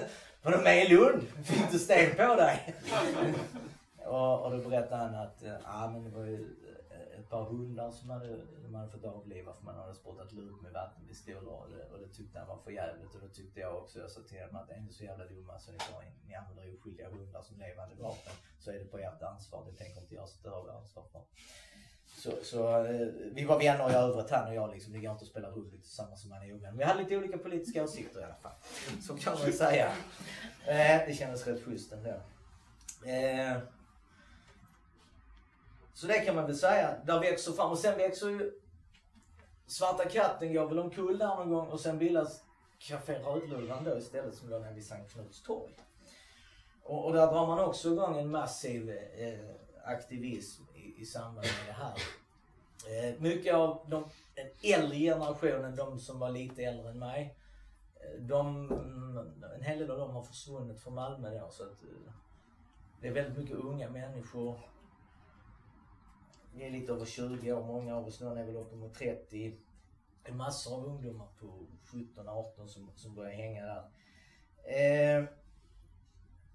[0.45, 1.21] var du med i Lund?
[1.43, 2.75] Fick du sten på dig?
[4.05, 6.39] och, och då berättade han att ja, men det var ju
[6.91, 10.61] eh, ett par hundar som hade, de hade fått avliva för man hade spottat lut
[10.61, 13.77] med vattenpistoler och det, och det tyckte han var för jävligt och då tyckte jag
[13.77, 16.03] också, jag sa till dem att det är inte så jävla dumma så ni, får,
[16.27, 20.01] ni använder oskyldiga hundar som levande vapen så är det på ert ansvar, det tänker
[20.01, 21.21] inte jag har vi ansvar för.
[22.25, 24.93] Så, så eh, vi var vänner i övrigt han och jag liksom.
[24.93, 26.77] Det går inte att spela rugby tillsammans som man är ovän.
[26.77, 28.51] Vi hade lite olika politiska åsikter i alla fall.
[29.01, 29.91] Så kan man säga.
[30.67, 32.09] Eh, det kändes rätt schysst ändå.
[33.11, 33.57] Eh,
[35.93, 36.95] så det kan man väl säga.
[37.05, 37.71] Där växer fram.
[37.71, 38.51] Och sen växer ju
[39.67, 42.43] Svarta katten går väl omkull där någon gång och sen bildas
[42.79, 45.73] Café Rödluvan då istället som låg nere vid Sankt Knuts torg.
[46.83, 49.39] Och, och där drar man också igång en massiv eh,
[49.83, 50.64] aktivism
[50.97, 51.93] i samband med det här.
[52.87, 54.03] Eh, mycket av de,
[54.35, 57.35] den äldre generationen, de som var lite äldre än mig,
[57.95, 58.71] eh, de,
[59.55, 62.13] en hel del av dem har försvunnit från Malmö då så att eh,
[63.01, 64.59] det är väldigt mycket unga människor.
[66.53, 69.57] Vi är lite över 20 år, många av oss nu är väl uppemot 30.
[70.23, 73.89] Det är massor av ungdomar på 17-18 som, som börjar hänga där.
[74.63, 75.25] Eh,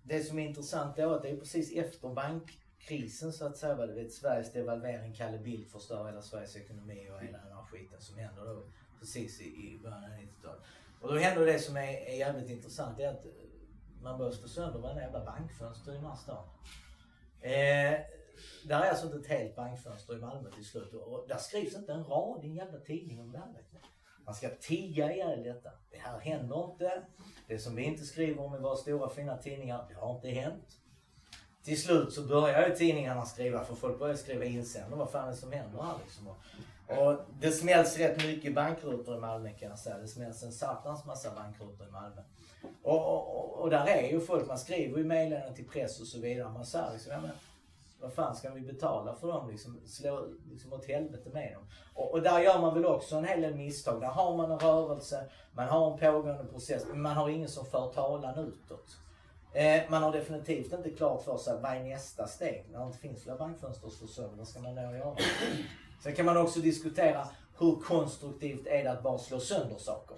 [0.03, 3.87] det som är intressant är att det är precis efter bank krisen så att säga.
[3.87, 8.01] Du vet, Sveriges devalvering, Kalle Bildt förstör hela Sveriges ekonomi och hela den här skiten
[8.01, 8.62] som händer då
[8.99, 10.61] precis i, i början av 90-talet.
[11.01, 13.31] Och då händer det som är, är jävligt intressant, det är att eh,
[14.03, 16.45] man börjar slå sönder varenda jävla bankfönster i den här stan.
[17.41, 18.01] Eh,
[18.64, 21.93] där är alltså inte ett helt bankfönster i Malmö till slut och där skrivs inte
[21.93, 23.47] en rad i en jävla tidning om det här.
[24.24, 25.70] Man ska tiga ihjäl detta.
[25.91, 27.03] Det här händer inte.
[27.47, 30.81] Det som vi inte skriver om i våra stora fina tidningar, det har inte hänt
[31.65, 34.99] till slut så börjar ju tidningarna skriva, för folk börjar skriva insändare.
[34.99, 36.29] Vad fan är det som händer här liksom?
[36.29, 36.39] Och,
[36.99, 39.99] och det smälls rätt mycket bankrutor i Malmö kan jag säga.
[39.99, 42.23] Det smälls en satans massa bankrutor i Malmö.
[42.83, 46.07] Och, och, och, och där är ju folk, man skriver ju meddelanden till press och
[46.07, 46.49] så vidare.
[46.49, 47.31] Man säger liksom, ja men
[48.01, 49.81] vad fan ska vi betala för dem liksom?
[49.87, 51.63] Slå liksom åt helvete med dem.
[51.95, 54.01] Och, och där gör man väl också en hel del misstag.
[54.01, 57.67] Där har man en rörelse, man har en pågående process, men man har ingen som
[57.67, 58.97] för talan utåt.
[59.53, 62.65] Eh, man har definitivt inte klart för sig vad är nästa steg.
[62.73, 65.17] När det inte finns fler bankfönster så sönder, vad ska man då göra?
[66.03, 67.29] Sen kan man också diskutera
[67.59, 70.17] hur konstruktivt är det att bara slå sönder saker?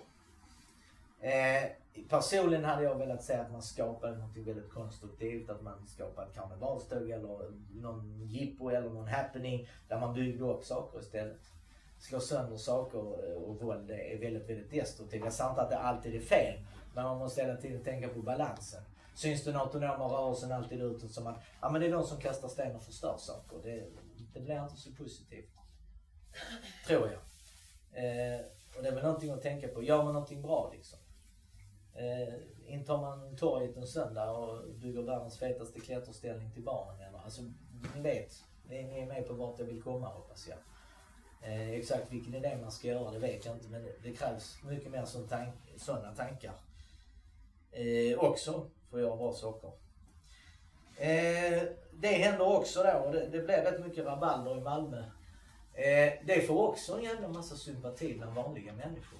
[1.20, 1.70] Eh,
[2.08, 5.50] personligen hade jag velat se att man skapade något väldigt konstruktivt.
[5.50, 10.64] Att man skapade ett karnevalståg eller någon jippo eller någon happening där man byggde upp
[10.64, 11.40] saker istället.
[11.98, 15.24] Slå sönder saker eh, och våld är väldigt, väldigt destruktivt.
[15.24, 16.60] Jag säger inte att det alltid är fel,
[16.94, 18.82] men man måste hela tiden tänka på balansen.
[19.14, 21.12] Syns den autonoma rörelsen alltid utåt?
[21.12, 23.56] som att ja, men det är de som kastar sten och förstör saker.
[23.62, 23.84] Det,
[24.34, 25.50] det blir inte så positivt.
[26.86, 27.20] Tror jag.
[27.92, 28.40] Eh,
[28.76, 29.82] och det är väl någonting att tänka på.
[29.82, 30.98] Gör man någonting bra liksom.
[31.94, 32.34] Eh,
[32.66, 37.00] intar man torget en söndag och bygger världens fetaste klätterställning till barnen.
[37.00, 37.18] Eller?
[37.18, 37.42] Alltså,
[37.94, 38.44] ni vet.
[38.68, 40.58] Ni, är med på vart jag vill komma hoppas jag.
[41.50, 44.62] Eh, exakt vilken idé man ska göra det vet jag inte men det, det krävs
[44.62, 46.52] mycket mer sån tank, sådana tankar.
[47.70, 49.72] Eh, också för att göra bra saker.
[50.96, 51.62] Eh,
[51.92, 54.98] det händer också då och det, det blev rätt mycket rabalder i Malmö.
[55.74, 59.18] Eh, det får också en jävla massa sympati bland vanliga människor.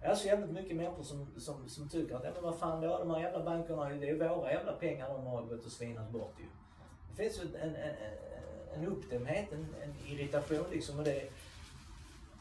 [0.00, 2.80] Det är så jävligt mycket människor som, som, som tycker att, ja men vad fan
[2.80, 6.10] då, de här jävla bankerna, det är våra jävla pengar de har gått och svinat
[6.10, 6.44] bort ju.
[7.10, 7.94] Det finns ju en, en,
[8.74, 10.98] en uppdämdhet, en, en irritation liksom.
[10.98, 11.30] Och det,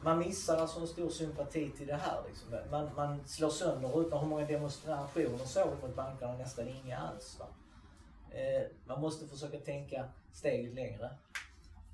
[0.03, 2.71] man missar alltså en stor sympati till det här liksom.
[2.71, 4.19] Man, man slår sönder rutan.
[4.19, 6.37] Hur många demonstrationer såg vi mot bankerna?
[6.37, 7.39] Nästan inga alls.
[7.39, 7.45] Va?
[8.31, 11.09] Eh, man måste försöka tänka steget längre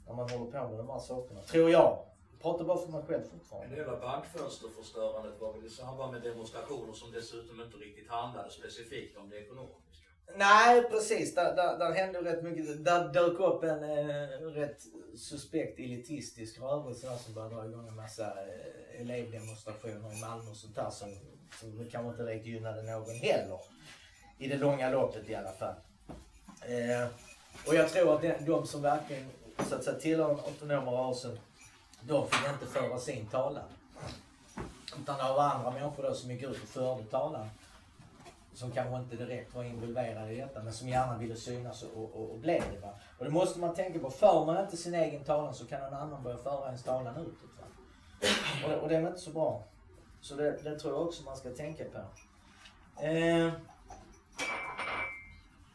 [0.07, 1.41] när man håller på med de här sakerna.
[1.41, 2.03] Tror jag.
[2.41, 3.67] Prata pratar bara för mig själv fortfarande.
[3.67, 8.49] En del av bankfönsterförstörandet var väl i samband med demonstrationer som dessutom inte riktigt handlade
[8.49, 10.06] specifikt om det ekonomiska.
[10.35, 12.85] Nej precis, där, där, där hände rätt mycket.
[12.85, 14.81] Där dök upp en eh, rätt
[15.15, 20.57] suspekt elitistisk rörelse där som började dra igång en massa eh, elevdemonstrationer i Malmö och
[20.57, 21.15] sånt där som,
[21.59, 23.59] som kanske inte riktigt gynnade någon heller.
[24.37, 25.75] I det långa loppet i alla fall.
[26.61, 27.07] Eh,
[27.67, 29.29] och jag tror att de, de som verkligen
[29.69, 31.39] så att säga tillhör den autonoma rörelsen,
[32.01, 33.69] de fick inte föra sin talan.
[35.01, 37.49] Utan det var andra människor då som gick ut och förde talan
[38.57, 42.31] som kanske inte direkt var involverade i detta men som gärna ville synas och, och,
[42.31, 42.79] och blev det.
[42.79, 42.93] Va?
[43.17, 44.09] Och det måste man tänka på.
[44.09, 47.49] För man inte sin egen talan så kan någon annan börja föra ens talan utåt.
[47.59, 47.65] Va?
[48.65, 49.63] Och, och det är inte så bra.
[50.21, 51.97] Så det, det, tror jag också man ska tänka på.
[53.03, 53.51] Eh,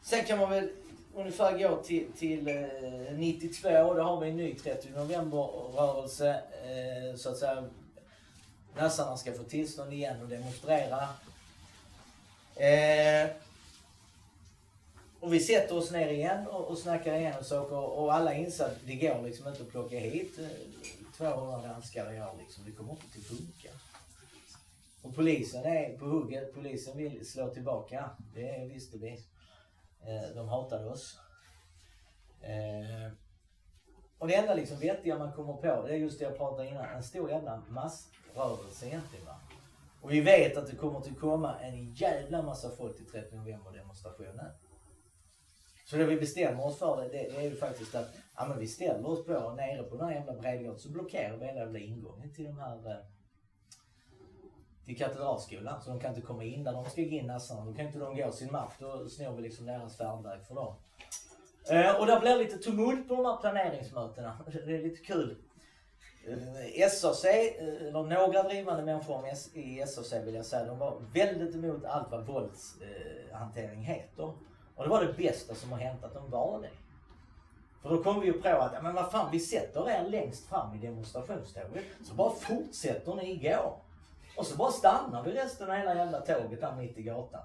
[0.01, 0.69] sen kan man väl
[1.15, 3.69] ungefär gå till, till eh, 92.
[3.69, 6.41] Då har vi en ny 30 november-rörelse.
[6.63, 7.63] Eh, så att säga
[8.75, 11.07] nassarna ska få tillstånd igen och demonstrera.
[12.55, 13.29] Eh,
[15.19, 18.77] och vi sätter oss ner igen och, och snackar igenom saker och alla inser att
[18.85, 20.47] det går liksom inte att plocka hit eh,
[21.17, 22.63] 200 danskar i år liksom.
[22.65, 23.69] Det kommer inte att funka.
[25.01, 26.53] Och polisen är på hugget.
[26.53, 28.09] Polisen vill slå tillbaka.
[28.35, 29.11] Det visste vi.
[30.05, 31.17] Eh, de hatade oss.
[32.41, 33.11] Eh,
[34.17, 36.85] och det enda liksom vettiga man kommer på, det är just det jag pratade innan.
[36.85, 39.32] En stor jävla massrörelse egentligen va.
[40.03, 43.71] Och vi vet att det kommer att komma en jävla massa folk till 30 november
[43.71, 44.51] demonstrationen.
[45.85, 48.67] Så det vi bestämmer oss för det, det är ju faktiskt att ja, men vi
[48.67, 52.33] ställer oss på nere på den här jävla Bredgården så blockerar vi hela jävla ingången
[52.33, 52.97] till de här eh,
[54.85, 55.81] till Katedralskolan.
[55.81, 57.65] Så de kan inte komma in där de ska gå in nassarna.
[57.65, 58.73] Då kan inte de gå sin match.
[58.79, 60.75] Då snor vi liksom deras färdväg för dem.
[61.69, 64.39] Eh, och det blir lite tumult på de här planeringsmötena.
[64.65, 65.42] Det är lite kul.
[66.27, 71.55] Eh, SAC, eh, eller några drivande människor i SAC vill jag säga, de var väldigt
[71.55, 74.33] emot allt vad våldshantering heter.
[74.75, 76.69] Och det var det bästa som har hänt att de var det.
[77.81, 80.75] För då kom vi ju på att, men vad fan, vi sätter er längst fram
[80.75, 81.83] i demonstrationståget.
[82.03, 83.75] Så bara fortsätter ni gå.
[84.37, 87.41] Och så bara stannar vi resten av hela jävla tåget där mitt i gatan.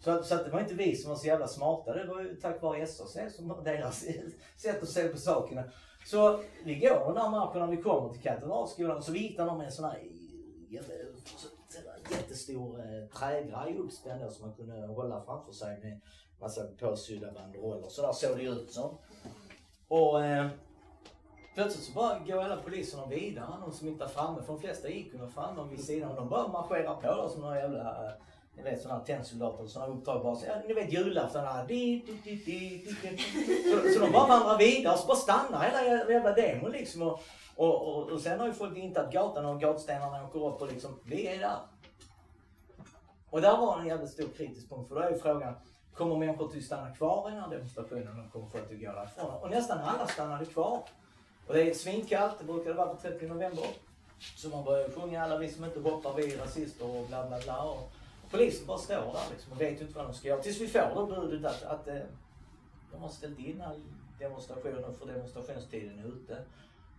[0.00, 1.92] Så, så att det var inte vi som var så jävla smarta.
[1.92, 4.04] Det var ju tack vare SAC som deras
[4.56, 5.64] sätt att se på sakerna.
[6.04, 9.66] Så vi går den där marken när vi kommer till Katedralskolan så vi hittar med
[9.66, 9.98] en sån här
[12.10, 16.00] jättestor eh, trägrej uppspänd som man kunde hålla framför sig med
[16.40, 17.88] massa påsydda banderoller.
[17.88, 18.98] Så där såg det ut som.
[19.88, 20.48] Och eh,
[21.54, 24.42] plötsligt så bara går alla poliserna vidare, de som inte är framme.
[24.42, 27.40] För de flesta gick ju framme vid sidan och de bara marscherar på där som
[27.40, 28.12] några jävla eh,
[28.56, 32.34] ni vet sådana tennsoldater, sådana uppdrag bara så, ja, ni vet julafton här, di, di,
[32.36, 33.18] di, di, di.
[33.70, 37.02] Så, så de bara vandrar vidare, så bara stannar hela jävla demon liksom.
[37.02, 37.20] Och,
[37.56, 41.00] och, och, och sen har ju folk intat gatan och gatstenarna åker upp och liksom,
[41.04, 41.58] vi är där.
[43.30, 45.54] Och där var en jävligt stor kritisk punkt, för då är ju frågan,
[45.94, 49.40] kommer människor att stanna kvar i den här demonstrationen och kommer folk att gå därifrån?
[49.42, 50.82] Och nästan alla stannade kvar.
[51.46, 53.64] Och det är svinkallt, det brukar det vara på 30 november.
[54.36, 57.38] Så man börjar sjunga alla vi som inte hoppar, vi är rasister och bla bla
[57.40, 57.62] bla.
[57.62, 57.90] Och
[58.34, 60.42] polisen bara står där liksom och vet ju inte vad de ska göra.
[60.42, 61.98] Tills vi får då budet att, att eh,
[62.92, 63.80] de har ställt in all
[64.18, 66.38] demonstrationen för demonstrationstiden är ute.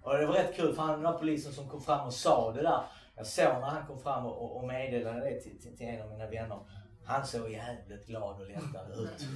[0.01, 2.51] Och det var rätt kul för han den där polisen som kom fram och sa
[2.51, 2.81] det där.
[3.15, 6.09] Jag såg när han kom fram och, och meddelade det till, till, till en av
[6.09, 6.59] mina vänner.
[7.05, 9.27] Han såg jävligt glad och lättad ut.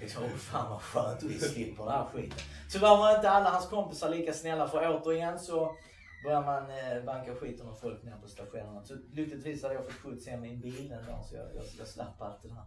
[0.00, 2.38] Liksom, oh, fan vad skönt vi slipper den här skiten.
[2.72, 5.76] Tyvärr var inte alla hans kompisar lika snälla för återigen så
[6.24, 8.84] börjar man eh, banka skiten av folk ner på stationerna.
[8.84, 11.64] Så lyckligtvis hade jag fått skjuts hem i en bil en dag så jag, jag,
[11.78, 12.64] jag slapp allt det där.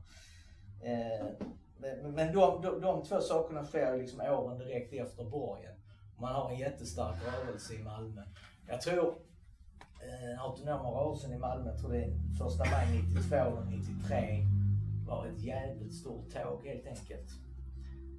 [0.91, 1.27] Eh,
[1.77, 5.73] men men de, de, de två sakerna sker liksom åren direkt efter borgen.
[6.19, 8.21] Man har en jättestark rörelse i Malmö.
[8.67, 9.15] Jag tror
[10.01, 14.45] eh, autonoma rörelsen i Malmö, jag tror det är första maj 92 eller 93,
[15.07, 17.29] var ett jävligt stort tåg helt enkelt.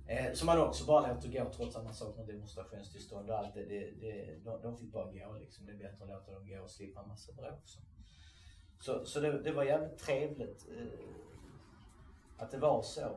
[0.06, 3.64] Eh, som man också bara låter gå trots att man saknar demonstrationstillstånd och allt det.
[3.64, 5.66] det, det de, de fick bara gå liksom.
[5.66, 7.78] Det är bättre att låta dem gå och slippa en massa bråk.
[8.80, 10.86] Så, så, det, det var jävligt trevligt eh,
[12.36, 13.16] att det var så.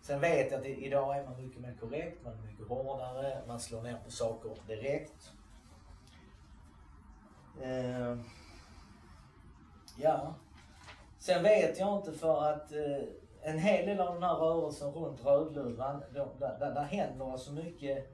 [0.00, 3.60] Sen vet jag att idag är man mycket mer korrekt, man är mycket hårdare, man
[3.60, 5.32] slår ner på saker direkt.
[7.62, 8.18] Eh,
[9.96, 10.34] ja.
[11.18, 13.02] Sen vet jag inte för att eh,
[13.44, 18.10] en hel del av den här rörelsen runt Rödluvan, där, där, där händer alltså mycket.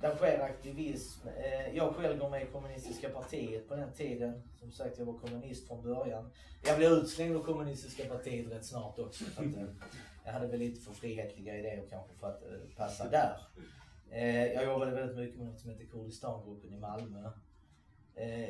[0.00, 1.28] Där sker aktivism.
[1.28, 4.42] Eh, jag själv går med i kommunistiska partiet på den tiden.
[4.60, 6.30] Som sagt, jag var kommunist från början.
[6.62, 9.24] Jag blev utslängd ur kommunistiska partiet rätt snart också.
[9.24, 9.64] För att, eh,
[10.24, 13.36] jag hade väl lite för frihetliga idéer kanske för att eh, passa där.
[14.54, 17.30] Jag jobbade väldigt mycket med något som heter Kurdistangruppen i Malmö.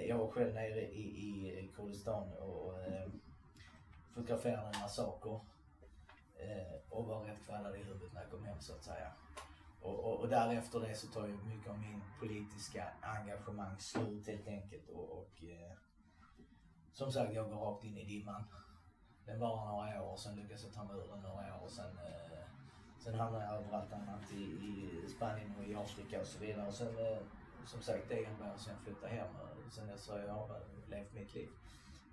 [0.09, 2.75] Jag var själv nere i, i Kurdistan och
[4.15, 5.41] fotograferade en massaker.
[6.43, 9.13] Eh, och var rätt kvaddad i huvudet när jag kom hem så att säga.
[9.83, 14.49] Och, och, och därefter det så tar ju mycket av min politiska engagemang slut helt
[14.49, 14.89] enkelt.
[14.89, 15.73] Och, och eh,
[16.93, 18.45] som sagt, jag går rakt in i dimman.
[19.27, 21.71] Den varar några år och sen lyckas jag ta mig ur den några år och
[21.71, 22.47] sen, eh,
[22.99, 26.67] sen hamnar jag överallt annat i, i Spanien och i Afrika och så vidare.
[26.67, 27.19] Och sen, eh,
[27.67, 29.29] som sagt, det är en år sen jag hem.
[29.67, 30.51] Och sen dess har jag
[30.89, 31.49] levt mitt liv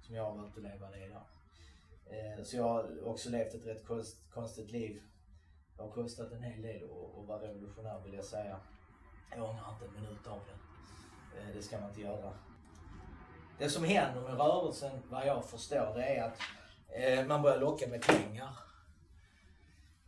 [0.02, 1.24] som jag har valt att leva det idag.
[2.10, 5.02] Eh, så jag har också levt ett rätt konst, konstigt liv.
[5.76, 8.60] Det har kostat en hel del att vara revolutionär vill jag säga.
[9.32, 11.40] Jag ångrar inte en minut av det.
[11.40, 12.34] Eh, det ska man inte göra.
[13.60, 16.40] Det som händer med rörelsen, vad jag förstår, det är att
[16.90, 18.50] eh, man börjar locka med pengar.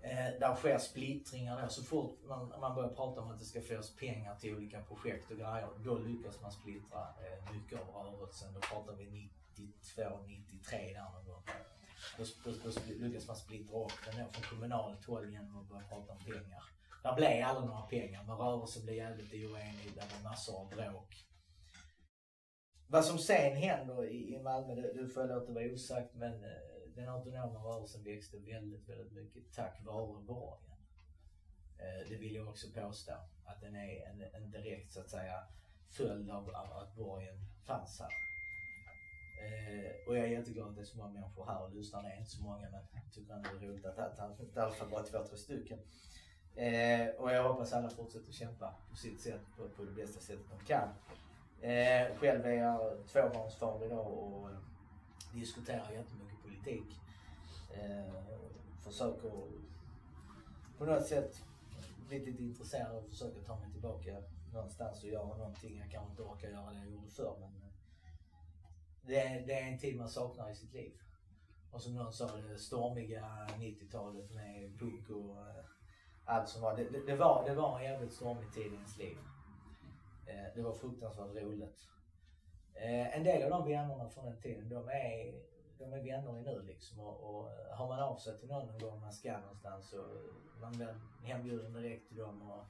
[0.02, 1.70] Eh, där sker splittringar då.
[1.70, 5.32] Så fort man, man börjar prata om att det ska fås pengar till olika projekt
[5.32, 8.54] och grejer, då lyckas man splittra eh, mycket av rörelsen.
[8.54, 11.44] Då pratar vi 92, 93 där någon gång.
[12.18, 12.72] Då, då, då
[13.06, 16.64] lyckas man splittra upp den då från kommunalt håll genom att börja prata om pengar.
[17.04, 19.92] Där blev aldrig några pengar, men rörelsen blev jävligt oenig.
[19.96, 21.26] Det var massor av bråk.
[22.88, 26.44] Vad som sen händer i, i Malmö, det, det får jag låta vara osagt, men
[26.44, 26.50] eh,
[26.96, 30.78] den autonoma rörelsen växte väldigt, väldigt mycket tack vare borgen.
[31.80, 33.14] Eh, det vill jag också påstå.
[33.46, 35.44] Att den är en, en direkt, så att säga,
[35.90, 38.29] följd av, av att borgen fanns här.
[39.40, 42.04] Eh, och jag är jätteglad att det är så många människor här och lyssnar.
[42.04, 44.46] Det är inte så många men jag tycker ändå det är roligt att det är
[44.56, 45.80] i alla fall bara två, tre stycken.
[46.56, 50.46] Eh, och jag hoppas alla fortsätter kämpa på sitt sätt, på, på det bästa sättet
[50.50, 50.90] de kan.
[51.62, 54.50] Eh, själv är jag tvåbarnsfar idag och
[55.34, 57.00] diskuterar jättemycket politik.
[57.74, 58.14] Eh,
[58.84, 59.32] försöker
[60.78, 61.42] på något sätt
[62.08, 64.18] bli lite intresserad och försöka ta mig tillbaka
[64.54, 65.78] någonstans och göra någonting.
[65.78, 67.59] Jag kanske inte orkar göra det jag gjorde förr men
[69.10, 70.92] det är, det är en tid man saknar i sitt liv.
[71.72, 75.66] Och som någon sa, det stormiga 90-talet med punk och eh,
[76.26, 76.78] allt som var.
[76.78, 77.50] Det, det, det, var.
[77.50, 79.18] det var en jävligt stormig tid i ens liv.
[80.28, 81.90] Eh, det var fruktansvärt roligt.
[82.74, 85.34] Eh, en del av de vännerna från den tiden, de är,
[85.78, 87.00] de är vänner i nu liksom.
[87.00, 90.06] Och, och har man av sig till någon någon gång man ska någonstans så
[90.62, 92.52] man blir hembjuden direkt till dem.
[92.52, 92.66] Och,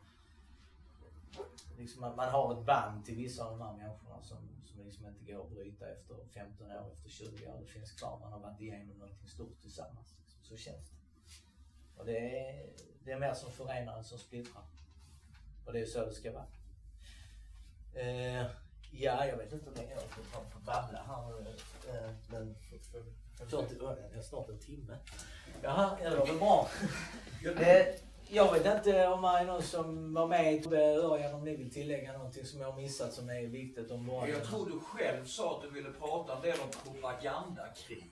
[1.77, 5.05] liksom man, man har ett band till vissa av de här människorna som, som liksom
[5.05, 7.57] inte går att bryta efter 15 år, efter 20 år.
[7.59, 8.19] Det finns kvar.
[8.19, 10.15] Man har varit igenom någonting stort tillsammans.
[10.19, 10.43] Liksom.
[10.43, 10.95] Så känns det.
[11.95, 12.69] Och det är,
[13.03, 14.63] det är mer som förenar än som splittrar.
[15.65, 16.47] Och det är så det ska vara.
[17.93, 18.45] Eh,
[18.91, 20.09] ja, jag vet inte hur länge jag
[20.51, 21.39] på babbla här.
[21.89, 22.55] Eh, men
[23.49, 23.77] 40,
[24.15, 24.97] ja, snart en timme.
[25.61, 26.69] Jaha, ja, det var väl bra.
[27.45, 27.95] Eh,
[28.31, 31.71] Jag vet inte om det är någon som var med i Örjan om ni vill
[31.71, 34.35] tillägga någonting som jag har missat som är viktigt om Borgen.
[34.39, 38.03] Jag tror du själv sa att du ville prata en del om propagandakriget.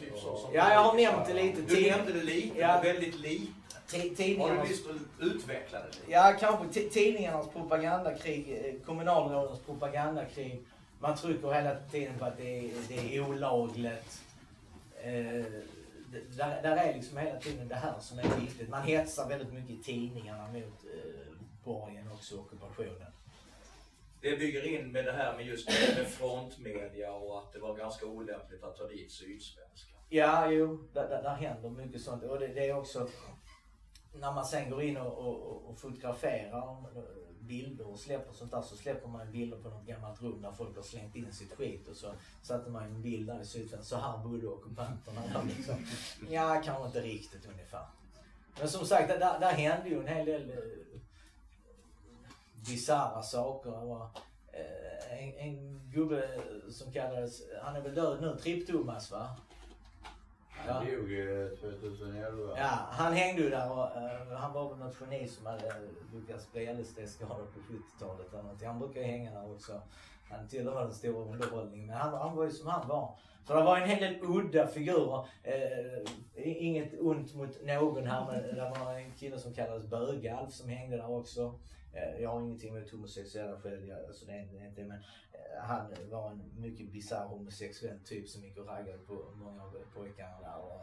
[0.00, 2.68] Typ så, som Ja, jag har nämnt det lite Du nämnde det lite, Ja.
[2.74, 3.52] men väldigt lite.
[3.88, 6.12] Ti- Har du Tidningarnas, att utveckla det lite?
[6.12, 10.60] ja, kanske ti- tidningarnas propagandakrig, eh, kommunalrådens propagandakrig.
[11.00, 14.20] Man trycker hela tiden på att det är, det är olagligt.
[15.02, 15.44] Eh,
[16.10, 18.68] det- där, där är liksom hela tiden det här som är viktigt.
[18.68, 21.32] Man hetsar väldigt mycket i tidningarna mot eh,
[21.64, 23.12] borgen också, ockupationen.
[24.20, 28.06] Det bygger in med det här med just med frontmedia och att det var ganska
[28.06, 29.96] olämpligt att ta dit Sydsvenskan.
[30.08, 32.22] Ja, jo, där, där, där händer mycket sånt.
[32.22, 33.08] Och det, det är också
[34.12, 36.84] när man sen går in och, och, och fotograferar
[37.50, 40.76] bilder och släpper sånt där så släpper man bilder på något gammalt rum där folk
[40.76, 43.84] har slängt in sitt skit och så satte man en bild där i Sydsvenskan.
[43.84, 45.22] Så här bodde ockupanterna.
[45.56, 45.86] Liksom.
[46.30, 47.86] Ja, kanske inte riktigt ungefär.
[48.58, 51.00] Men som sagt, där, där hände ju en hel del eh,
[52.66, 53.74] bisarra saker.
[53.74, 54.02] Och,
[54.52, 56.40] eh, en, en gubbe
[56.70, 59.36] som kallades, han är väl död nu, Tripp-Thomas va?
[60.66, 60.72] Ja.
[60.72, 61.48] Han dog eh,
[61.80, 62.54] 2011.
[62.56, 65.74] Ja, han hängde ju där och eh, han var väl något geni som hade eh,
[66.14, 68.68] lyckats bli LSD-skadad på 70-talet eller någonting.
[68.68, 69.80] Han brukar ju hänga där också.
[70.30, 71.86] Han tillhör den stora underhållningen.
[71.86, 73.14] Men han, han var ju som han var.
[73.46, 75.24] Så det var en hel del udda figurer.
[75.42, 80.68] Eh, inget ont mot någon här men det var en kille som kallades Bögalf som
[80.68, 81.54] hängde där också.
[81.92, 84.98] Eh, jag har ingenting emot homosexuella själv, jag, alltså det är inte inte, men
[85.32, 89.76] eh, han var en mycket bisarr homosexuell typ som gick och raggade på många av
[89.94, 90.58] pojkarna där.
[90.58, 90.80] Och,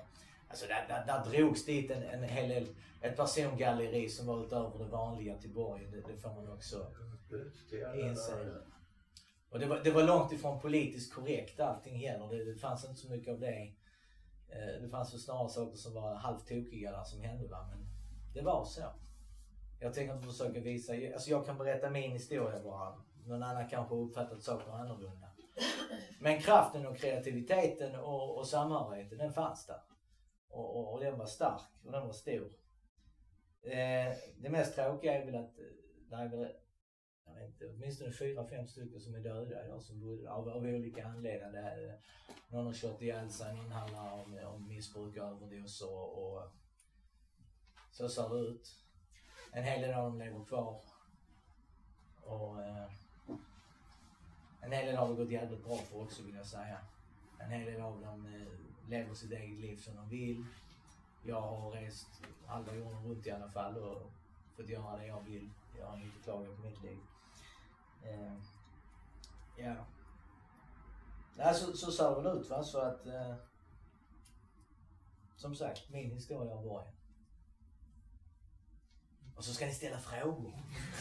[0.49, 2.67] Alltså där, där, där drogs dit en, en hel del,
[3.01, 5.91] ett persongalleri som var utöver det vanliga till borgen.
[5.91, 6.87] Det, det får man också
[7.95, 8.61] inse.
[9.49, 12.27] Och det var, det var långt ifrån politiskt korrekt allting heller.
[12.29, 13.73] Det, det fanns inte så mycket av det.
[14.49, 17.67] Eh, det fanns väl snarare saker som var halvtokiga där som hände va.
[17.69, 17.87] Men
[18.33, 18.81] det var så.
[19.79, 22.95] Jag tänker inte försöka visa, alltså jag kan berätta min historia bara.
[23.25, 25.27] Någon annan kanske har uppfattat saker annorlunda.
[26.19, 29.81] Men kraften och kreativiteten och, och samhörigheten den fanns där.
[30.49, 32.51] Och, och, och den var stark och den var stor.
[33.61, 35.65] Eh, det mest tråkiga är väl att eh,
[36.09, 36.51] det är väl,
[37.25, 40.63] jag vet inte, åtminstone fyra, fem stycken som är döda idag som bodde, av, av
[40.63, 41.99] olika anledningar.
[42.49, 46.41] Någon har kört ihjäl sig, någon handlar om, om missbruk och överdoser och, och
[47.91, 48.86] så ser det ut.
[49.51, 50.81] En hel del av dem lever kvar.
[52.23, 52.91] Och eh,
[54.61, 56.77] en hel del har det gått jävligt bra för också vill jag säga.
[57.39, 60.45] En hel del av dem eh, lever sitt eget liv som de vill.
[61.23, 62.07] Jag har rest
[62.45, 64.11] halva jorden runt i alla fall och
[64.55, 65.49] fått göra det jag vill.
[65.79, 66.97] Jag har inte klagat på mitt liv.
[68.03, 68.33] Eh,
[69.57, 69.75] ja.
[71.35, 72.63] Nej, så, så ser det väl ut va.
[72.63, 73.35] Så att eh,
[75.35, 76.93] som sagt, min historia har borgen.
[79.37, 80.51] Och så ska ni ställa frågor.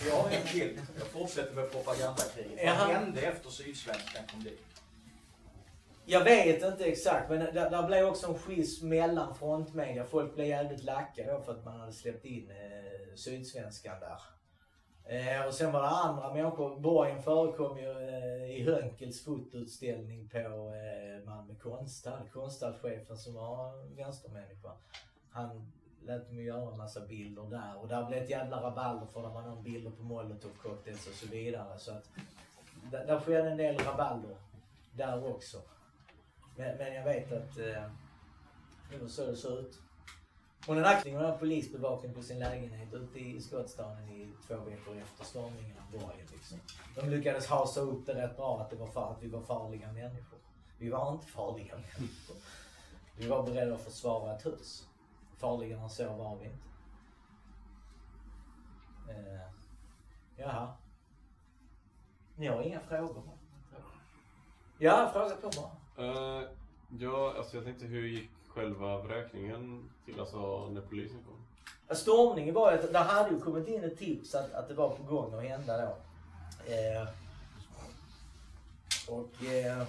[0.06, 0.80] Jag har en till.
[0.98, 2.52] Jag fortsätter med propagandakriget.
[2.56, 2.92] Vad Jaha.
[2.92, 4.60] hände efter Sydsvenskan kom dit?
[6.04, 10.04] Jag vet inte exakt men där, där blev också en schism mellan frontmedia.
[10.04, 14.20] Folk blev jävligt lacka då för att man hade släppt in eh, Sydsvenskan där.
[15.08, 16.80] Eh, och sen var det andra människor.
[16.80, 22.28] Borgen förekom ju eh, i Hönkels fotoutställning på eh, Malmö konsthall.
[22.32, 24.70] Konsthallschefen som var vänstermänniska.
[25.30, 25.72] Han
[26.06, 29.28] lät dem göra en massa bilder där och där blev ett jävla rabalder för när
[29.28, 31.78] var någon bilder på molotovcocktails och så vidare.
[31.78, 32.10] Så att
[32.90, 34.36] där, där skedde en del rabalder
[34.92, 35.58] där också.
[36.56, 37.90] Men, men jag vet att eh,
[38.90, 39.78] det var så det såg ut.
[40.66, 45.24] Hon hade akting med polisbevakning på sin lägenhet ute i skottstaden i två veckor efter
[45.24, 46.26] stormningen av borgen.
[46.32, 46.58] Liksom.
[46.94, 49.92] De lyckades hasa upp det rätt bra att, det var far, att vi var farliga
[49.92, 50.38] människor.
[50.78, 52.36] Vi var inte farliga människor.
[53.16, 54.86] Vi var beredda att försvara ett hus.
[55.36, 56.66] Farligare än så var vi inte.
[59.08, 59.40] Eh,
[60.36, 60.72] jaha.
[62.36, 63.22] Ni har inga frågor?
[64.78, 66.06] Ja, fråga på bara.
[66.06, 66.48] Eh,
[66.98, 71.46] ja, alltså jag tänkte hur gick själva vräkningen till, alltså när polisen kom?
[71.96, 74.96] Stormningen var ju att det hade ju kommit in ett tips att, att det var
[74.96, 75.96] på gång att hända då.
[76.72, 77.08] Eh,
[79.08, 79.86] och eh,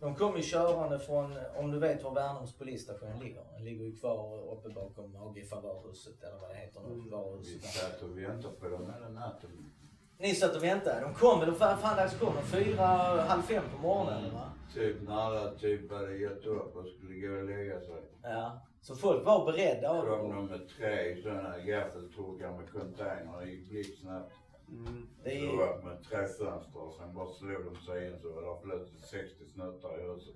[0.00, 3.42] de kom ju körande från, om du vet var Värnums polisstation ligger.
[3.56, 6.80] Den ligger ju kvar uppe bakom AG Favörhuset eller vad det heter.
[6.80, 7.04] Mm.
[7.04, 7.62] Vi Varuhuset.
[7.64, 9.50] satt och väntade på dem hela natten.
[10.18, 11.00] Ni satt och väntade.
[11.00, 12.42] De kom väl, vad fan dags kom de?
[12.42, 12.86] Fyra,
[13.28, 14.52] halv fem på morgonen va?
[14.74, 18.02] Typ när alla typ hade gett upp och skulle gå och lägga sig.
[18.22, 18.60] Ja.
[18.80, 20.02] Så folk var beredda.
[20.02, 23.40] kom de med tre sådana gaffeltruckar med container.
[23.40, 24.32] Det gick blixtsnabbt.
[24.70, 25.06] Mm.
[25.24, 28.28] det är, Drog upp med tre fönster och sen bara slog de sig in så
[28.32, 30.34] var det plötsligt 60 snuttar i huset.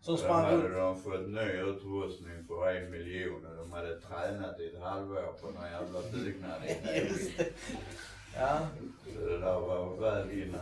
[0.00, 0.74] Som Då sprang hade runt.
[0.74, 5.46] de fått ny utrustning för en miljon och de hade tränat i ett halvår på
[5.50, 6.62] någon jävla byggnad
[7.08, 7.46] Just det.
[8.36, 8.58] Ja,
[9.14, 10.58] Så det där var väl inne.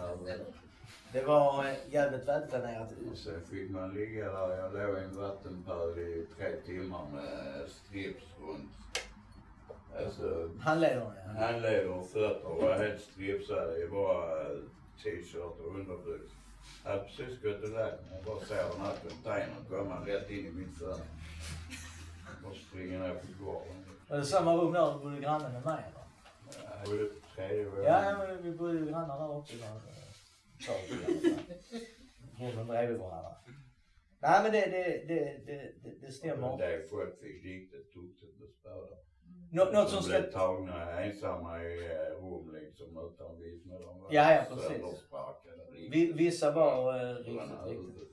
[1.13, 2.89] det var eh, jävligt välplanerat.
[3.15, 4.57] Sen fick man ligga där.
[4.59, 8.71] Jag låg i en vattenpöl i tre timmar med strips runt.
[9.99, 11.41] Alltså, Handlederna ja.
[11.47, 14.45] handleder och fötter var helt stripsade i bara
[15.03, 16.21] t-shirt och underbyxor.
[16.85, 18.11] Jag hade precis gått och lagt mig.
[18.15, 21.07] Jag bara ser den här containern komma rätt in i min fönster.
[22.45, 23.85] Och springer ner på gården.
[24.09, 26.05] Var det samma rum där du bodde granne med mig eller?
[26.81, 27.85] Jag bodde på tredje våningen.
[27.93, 29.55] Ja, men vi bodde ju grannar där också.
[29.55, 29.61] Eh.
[32.41, 33.35] Rummen bredvid varandra.
[34.23, 35.15] Nej men det, det, det,
[35.47, 36.59] det, det, det Men stämmer.
[36.59, 38.97] det folk fick riktigt duktigt med spöda.
[39.53, 40.11] Nå, något som ska...
[40.21, 43.81] blev tagna ensamma i eh, rum liksom utan vittnen.
[43.81, 44.83] De var Ja, ja, precis.
[45.91, 48.09] Vi, vissa var eh, riktigt, riktigt.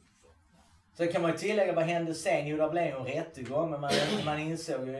[0.93, 2.47] Sen kan man ju tillägga, vad hände sen?
[2.47, 3.71] Jo, det blev ju en rättegång.
[3.71, 3.91] Men man,
[4.25, 4.95] man insåg ju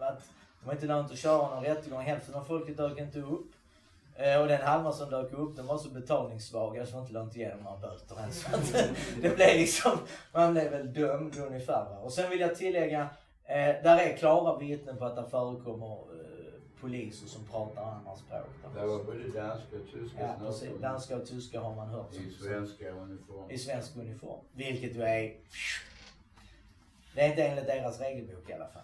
[0.00, 0.18] att
[0.60, 2.02] det var inte lönt att köra någon rättegång.
[2.02, 3.46] Hälften av folket dök inte upp.
[4.16, 7.34] Eh, Och den halvan som dök upp, den var så betalningssvaga så var inte lönt
[7.34, 8.46] dem några böter ens.
[9.22, 9.98] Det blev liksom,
[10.32, 11.84] man blev väl dömd ungefär.
[11.84, 11.98] Va?
[12.02, 13.08] Och sen vill jag tillägga,
[13.48, 18.46] eh, där är klara vittnen på att det förekommer eh, poliser som pratar andra språk.
[18.74, 20.80] Det var både danska och tyska Ja, precis.
[20.80, 22.14] Danska och tyska har man hört.
[22.14, 23.52] i svenska uniformer.
[23.52, 24.40] i svensk uniform.
[24.52, 25.36] Vilket ju är...
[27.14, 28.82] Det är inte enligt deras regelbok i alla fall.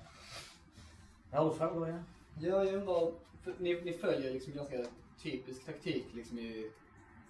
[1.31, 1.99] Har du frågor ja?
[2.41, 3.13] Ja, jag undrar,
[3.43, 4.77] för ni, ni följer liksom ganska
[5.23, 6.71] typisk taktik liksom i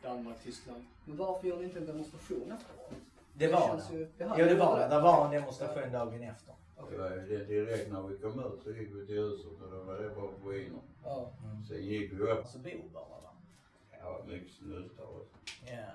[0.03, 0.85] Danmark, Tyskland.
[1.05, 2.93] Men varför gör ni inte en demonstration efteråt?
[3.35, 3.97] Det var det.
[3.97, 4.89] ju- Jo det var det.
[4.89, 6.55] Det var en demonstration dagen efter.
[7.29, 10.09] Det direkt när vi kom ut så gick vi till huset och då var det
[10.09, 10.81] bara ruiner.
[11.05, 11.33] Ja.
[11.69, 12.39] Sen gick vi upp.
[12.39, 13.31] Alltså bor bara va?
[14.01, 15.29] Ja, mycket snyltar och
[15.67, 15.87] Ja.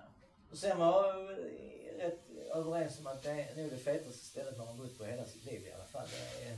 [0.52, 2.20] Och sen var vi rätt
[2.54, 5.46] överens om att det är nog det fetaste stället man har bott på hela sitt
[5.46, 6.08] liv i alla fall.
[6.08, 6.58] Det är,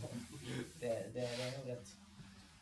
[0.79, 1.87] det, det, det är nog rätt.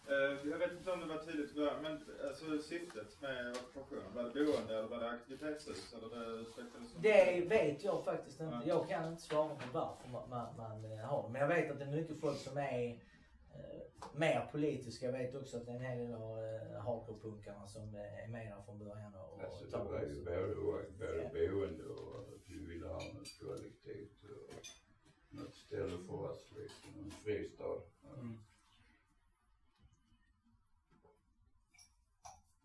[0.10, 4.24] Eh, Jag vet inte om det var tydligt början, men alltså syftet med ockupationen, var
[4.24, 5.94] det boende eller var det aktivitetshus?
[5.94, 8.56] Eller det Det vet jag faktiskt inte.
[8.56, 8.62] Ja.
[8.66, 11.30] Jag kan inte svara på varför man, man, man eh, har det.
[11.30, 13.82] Men jag vet att det är mycket folk som är eh,
[14.16, 15.06] mer politiska.
[15.06, 18.28] Jag vet också att det är en hel del av eh, hardcore-punkarna som eh, är
[18.28, 21.50] med där från början och, och Alltså det var ju både, både Ja.
[21.52, 24.56] boende och att vi ville ha något kollektivt och
[25.30, 27.82] något ställe för oss liksom, en fristad.
[28.20, 28.38] Mm.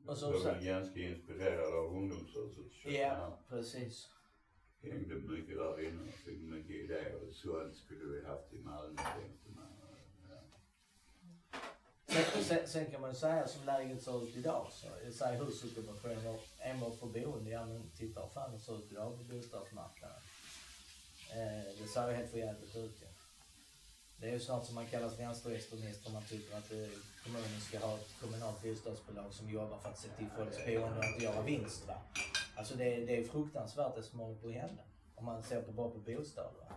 [0.06, 2.64] Och jag var sagt- väl ganska inspirerad av ungdomshuset.
[2.84, 4.08] Ja, precis.
[4.82, 7.32] Hängde mycket där inne och fick mycket idéer.
[7.32, 9.66] Sånt skulle vi haft i Malmö tänkte man.
[10.30, 10.36] Ja.
[12.06, 15.44] Sen, sen, sen kan man ju säga som läget ser ut idag så jag säger
[15.44, 17.50] husockupationer enbart för boende.
[17.50, 20.16] Ja men titta hur fan det ser ut idag på bostadsmarknaden.
[21.30, 23.06] Eh, det ser ju helt för jävligt ut ju.
[24.24, 26.78] Det är ju snart som man kallas vänsterextremist om man tycker att eh,
[27.24, 31.04] kommunen ska ha ett kommunalt bostadsbolag som jobbar för att se till folks boende och
[31.04, 31.94] inte göra vinst va.
[32.56, 34.82] Alltså det, det är fruktansvärt det som håller på att hända.
[35.14, 36.76] Om man ser på bara på bostäder va.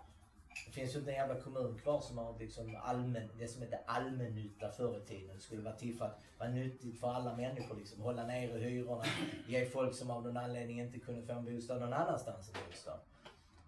[0.66, 3.80] Det finns ju inte en jävla kommun kvar som har liksom allmän, det som hette
[3.86, 5.36] allmännytta förr i tiden.
[5.36, 8.02] Det skulle vara till för att vara nyttigt för alla människor liksom.
[8.02, 9.06] Hålla nere hyrorna,
[9.48, 13.00] ge folk som av någon anledning inte kunde få en bostad någon annanstans en bostad.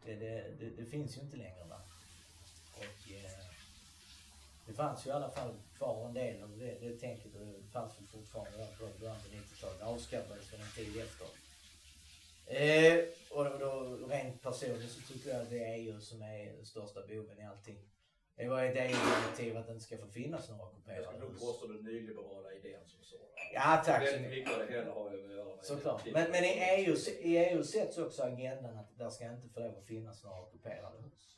[0.06, 1.82] Det, det, det, det finns ju inte längre va.
[2.78, 3.39] Och eh,
[4.70, 7.72] det fanns ju i alla fall kvar en del av det, det tänket och det
[7.72, 9.80] fanns väl fortfarande där på början på 90-talet.
[9.80, 11.28] Det avskaffades väl en tid efter.
[12.46, 16.66] Eh, och då, rent personligt så tycker jag att det är EU som är den
[16.66, 17.78] största boven i allting.
[18.36, 21.32] Det var ett EU-direktiv att det inte ska få finnas några Jag ockuperade skulle nog
[21.32, 21.42] hus.
[21.42, 23.26] påstå den nyliberala idén som sådan.
[23.54, 24.46] Ja tack så mycket.
[24.68, 26.06] det hela har ju att göra med Såklart.
[26.06, 29.78] Men, men i, EU, i EU sätts också agendan att där ska inte få lov
[29.78, 31.29] att finnas några ockuperade hus.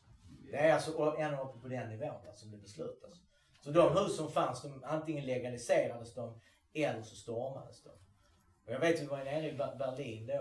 [0.51, 3.21] Det är alltså ännu uppe på den nivån där som det beslutas.
[3.61, 6.39] Så de hus som fanns, de antingen legaliserades de
[6.73, 7.89] eller så stormades de.
[8.65, 10.37] Och jag vet vi var nere i Ber- Berlin då eh,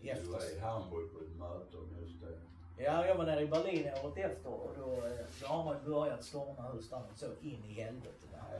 [0.00, 0.60] Du var i efter.
[0.60, 2.38] Hamburg på ett möte om just det.
[2.84, 6.24] Ja, jag var nere i Berlin året efter och då, eh, då har man börjat
[6.24, 8.26] storma hus där så in i helvete.
[8.32, 8.38] va.
[8.52, 8.58] Ja,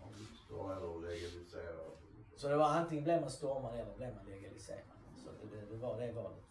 [0.00, 1.98] de står eller legaliserat.
[2.36, 4.78] Så det var antingen blev man stormad eller blev man legaliserad.
[5.24, 6.44] Så det, det, det var det valet.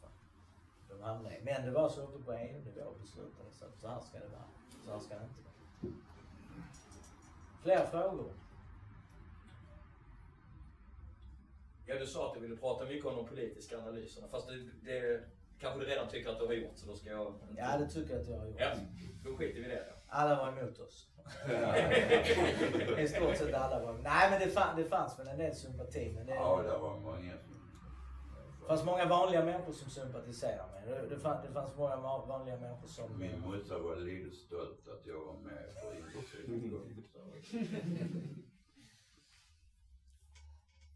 [0.98, 1.42] De hamnade i.
[1.44, 4.44] Men det var så uppe på EU-nivå beslutades att så här ska det vara.
[4.86, 5.94] Så här ska det inte vara.
[7.62, 8.34] Fler frågor?
[11.86, 14.28] Ja, du sa att du ville prata mycket om de politiska analyserna.
[14.28, 14.56] Fast det,
[14.92, 15.24] det
[15.60, 17.28] kanske du redan tycker att du har gjort, så då ska jag...
[17.28, 18.56] inte- Ja, det tycker jag att jag har gjort.
[18.60, 18.76] Ja,
[19.24, 19.96] då skiter vi i det då.
[20.08, 21.08] Alla var emot oss.
[23.00, 26.12] I stort sett alla var Nej men det, fann, det fanns väl en del sympati.
[26.16, 27.53] Men det, Ja, det var många som
[28.64, 31.10] Det fanns många vanliga människor som sympatiserade med det.
[31.10, 33.20] Det fanns, det fanns många vanliga människor som...
[33.20, 36.80] Min morsa var lite stolt att jag var med för Industrin.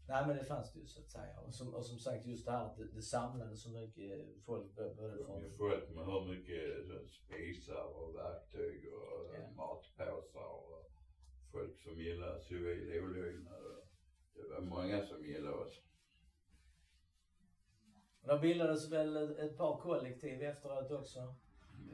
[0.08, 1.40] Nej men det fanns det ju så att säga.
[1.46, 4.74] Och som, och som sagt just det här att det, det samlade så mycket folk
[4.74, 4.94] både
[5.24, 5.56] från...
[5.56, 9.50] fullt med hur mycket så, spisar och verktyg och Ja.
[9.56, 10.90] matpåsar och
[11.52, 13.62] folk som gillar civil olydnad.
[14.34, 15.87] Det var många som gillade oss.
[18.28, 21.34] Då bildades väl ett, par kollektiv efteråt också.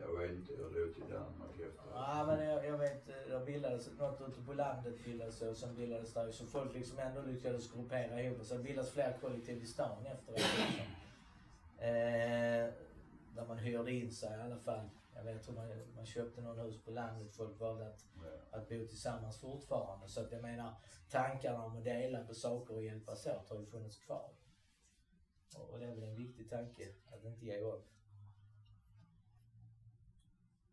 [0.00, 1.84] Jag vet inte hur det låg till Danmark efter.
[1.94, 5.56] Ja men jag, jag vet, eh, det bildades något ute på landet bildades det och
[5.56, 9.62] sen bildades det så folk liksom ändå lyckades gruppera ihop och sen bildades fler kollektiv
[9.62, 10.82] i stan efteråt också.
[11.84, 12.72] Eh,
[13.34, 14.90] där man hyrde in sig i alla fall.
[15.14, 18.58] Jag vet hur man, man köpte någon hus på landet, folk valde att, Ja.
[18.58, 20.08] att bo tillsammans fortfarande.
[20.08, 20.72] Så att jag menar,
[21.10, 24.30] tankarna om att dela på saker och hjälpas åt har ju funnits kvar.
[25.54, 27.88] Och, det är väl en viktig tanke, att inte ge upp.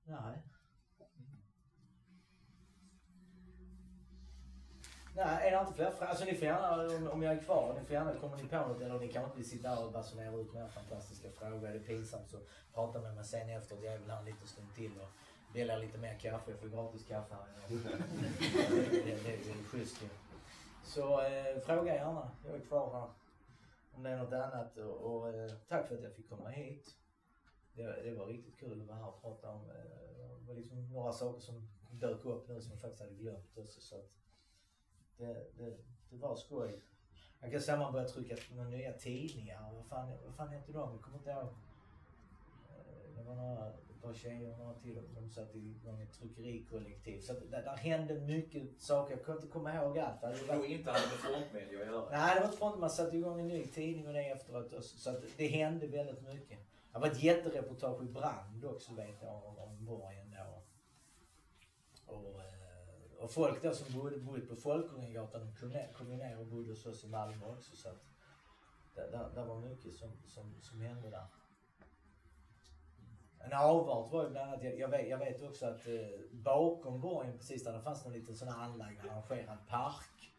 [0.03, 0.41] Nej.
[5.15, 6.09] Nej, är det inte fler frågor?
[6.09, 8.55] Alltså ni får gärna, om, om jag är kvar, ni får gärna komma ni på
[8.55, 11.67] något eller ni kan inte sitta här och basunera ut mer fantastiska frågor.
[11.67, 12.37] Är det pinsamt så
[12.73, 13.83] prata med mig sen efteråt.
[13.83, 15.09] Jag är väl här en liten stund till och
[15.53, 16.51] delar lite mer kaffe.
[16.51, 17.45] Jag får gratis kaffe här.
[17.67, 17.75] det,
[19.05, 20.07] det, det, det är schysst ju.
[20.83, 22.31] Så eh, fråga gärna.
[22.45, 23.20] Jag är kvar här.
[23.91, 24.77] Om det är något annat.
[24.77, 26.97] Och, och eh, tack för att jag fick komma hit.
[27.73, 29.69] Det, det var riktigt kul att vara här och prata om.
[29.69, 33.57] Eh, det var liksom några saker som dök upp nu som jag faktiskt hade glömt
[33.57, 33.81] också.
[33.81, 34.11] Så att
[35.17, 35.77] det, det,
[36.09, 36.81] det var skoj.
[37.39, 39.73] Jag kan säga att man började trycka några nya tidningar.
[39.73, 40.91] Vad fan, vad fan hette de?
[40.91, 41.47] Jag kommer inte ihåg.
[42.69, 45.01] Eh, det var några, par tjejer och några till.
[45.15, 47.21] De satte igång ett tryckerikollektiv.
[47.21, 49.15] Så att det, där hände mycket saker.
[49.15, 50.21] Jag kan inte komma ihåg allt.
[50.21, 52.09] Det varit nog inte hade med frontmedia att göra.
[52.11, 54.83] Nej, det var inte från man satte igång en ny tidning och det efteråt.
[54.83, 56.59] Så att det hände väldigt mycket.
[56.93, 60.63] Det var ett jättereportage i Brand också vet jag om, om borgen då.
[62.13, 66.45] Och, eh, och folk då som bodde, bodde på Folkungagatan, de kom kom ner och
[66.45, 67.75] bodde hos oss i Malmö också.
[67.75, 68.05] Så att
[69.35, 71.25] det var mycket som, som, som hände där.
[73.43, 75.93] En avart var ju bland annat, jag, jag, vet, jag vet också att eh,
[76.31, 80.33] bakom borgen precis där, det fanns någon liten sån här anlagd arrangerad park.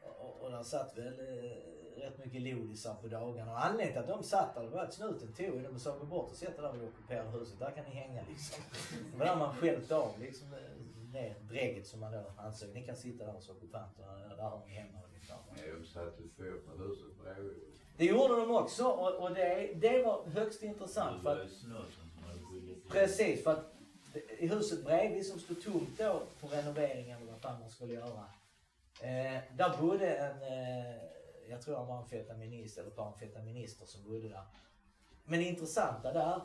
[0.00, 3.52] Och, och där satt väl eh, rätt mycket lodisar på dagarna.
[3.52, 5.80] Och anledningen till att de satt där det var att snuten tog i dem och
[5.80, 7.58] sa gå bort och sätt er där vid ockuperade huset.
[7.58, 8.64] Där kan ni hänga liksom.
[9.12, 10.60] Det var där man skälte av liksom eh,
[11.12, 12.68] det drägget som man då ansåg.
[12.74, 14.36] Ni kan sitta där hos ockupanterna.
[14.36, 15.36] Där har ni hemma ungefär.
[15.66, 17.56] Ja, de satte fyr på huset bredvid.
[17.96, 21.22] Det gjorde de också och, och det, det var högst intressant.
[21.22, 21.50] För att,
[22.92, 23.72] Precis, för att
[24.38, 28.24] i huset bredvid som stod tomt då på renoveringen eller vad fan man skulle göra.
[29.00, 31.02] Eh, där bodde en, eh,
[31.50, 34.44] jag tror han var amfetaminist eller ett par amfetaminister som bodde där.
[35.24, 36.40] Men det intressanta där,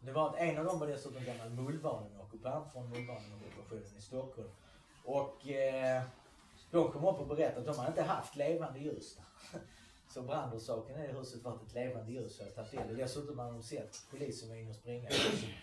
[0.00, 4.50] det var att en av dem var dessutom gammal mullvaneockupant från mullvaneockupationen i Stockholm.
[5.04, 6.02] Och eh,
[6.70, 9.60] de kom upp och berättade att de hade inte haft levande ljus där.
[10.08, 12.90] Så brandorsaken i det huset var att ett levande ljus hade tagit eld.
[12.90, 15.54] Och Dessutom hade de sett polisen var inne och springa i.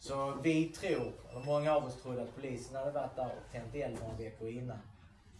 [0.00, 3.74] Så vi tror, eller många av oss trodde att polisen hade varit där och tänt
[3.74, 4.78] eld några veckor innan.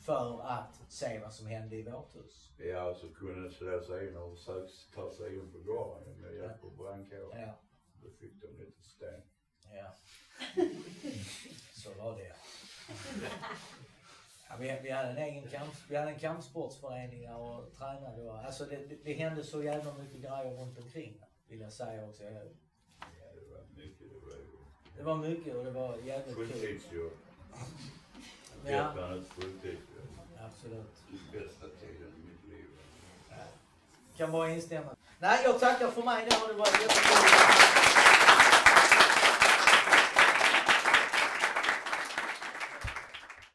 [0.01, 2.51] För att se vad som hände i vårt hus.
[2.59, 6.35] Vi har alltså kunnat slå sig in och försökt ta sig in på gården med
[6.35, 7.41] hjälp av brandkåren.
[7.41, 7.59] Ja,
[8.03, 9.21] Då fick de lite sten.
[9.75, 9.95] ja.
[11.73, 12.25] Så var det.
[12.27, 12.35] Ja,
[14.59, 18.31] vi, vi hade en egen kamp, vi hade en kampsportsförening och tränade.
[18.31, 22.05] Och, alltså det, det, det hände så jävla mycket grejer runt omkring vill jag säga
[22.09, 22.25] också.
[22.25, 22.33] Jag-
[23.01, 24.07] Ja, det var mycket.
[24.97, 26.49] Det var mycket och det var jävligt kul.
[26.49, 27.13] fulltidsjobb.
[28.67, 28.93] Ja,
[29.29, 30.19] fulltidsjobb.
[30.47, 30.95] absolut.
[31.33, 32.67] Bästa tiden i mitt liv.
[34.17, 34.97] Kan bara instämma.
[35.19, 36.47] Nej, jag tackar för mig då.
[36.47, 37.80] Det var jättekul.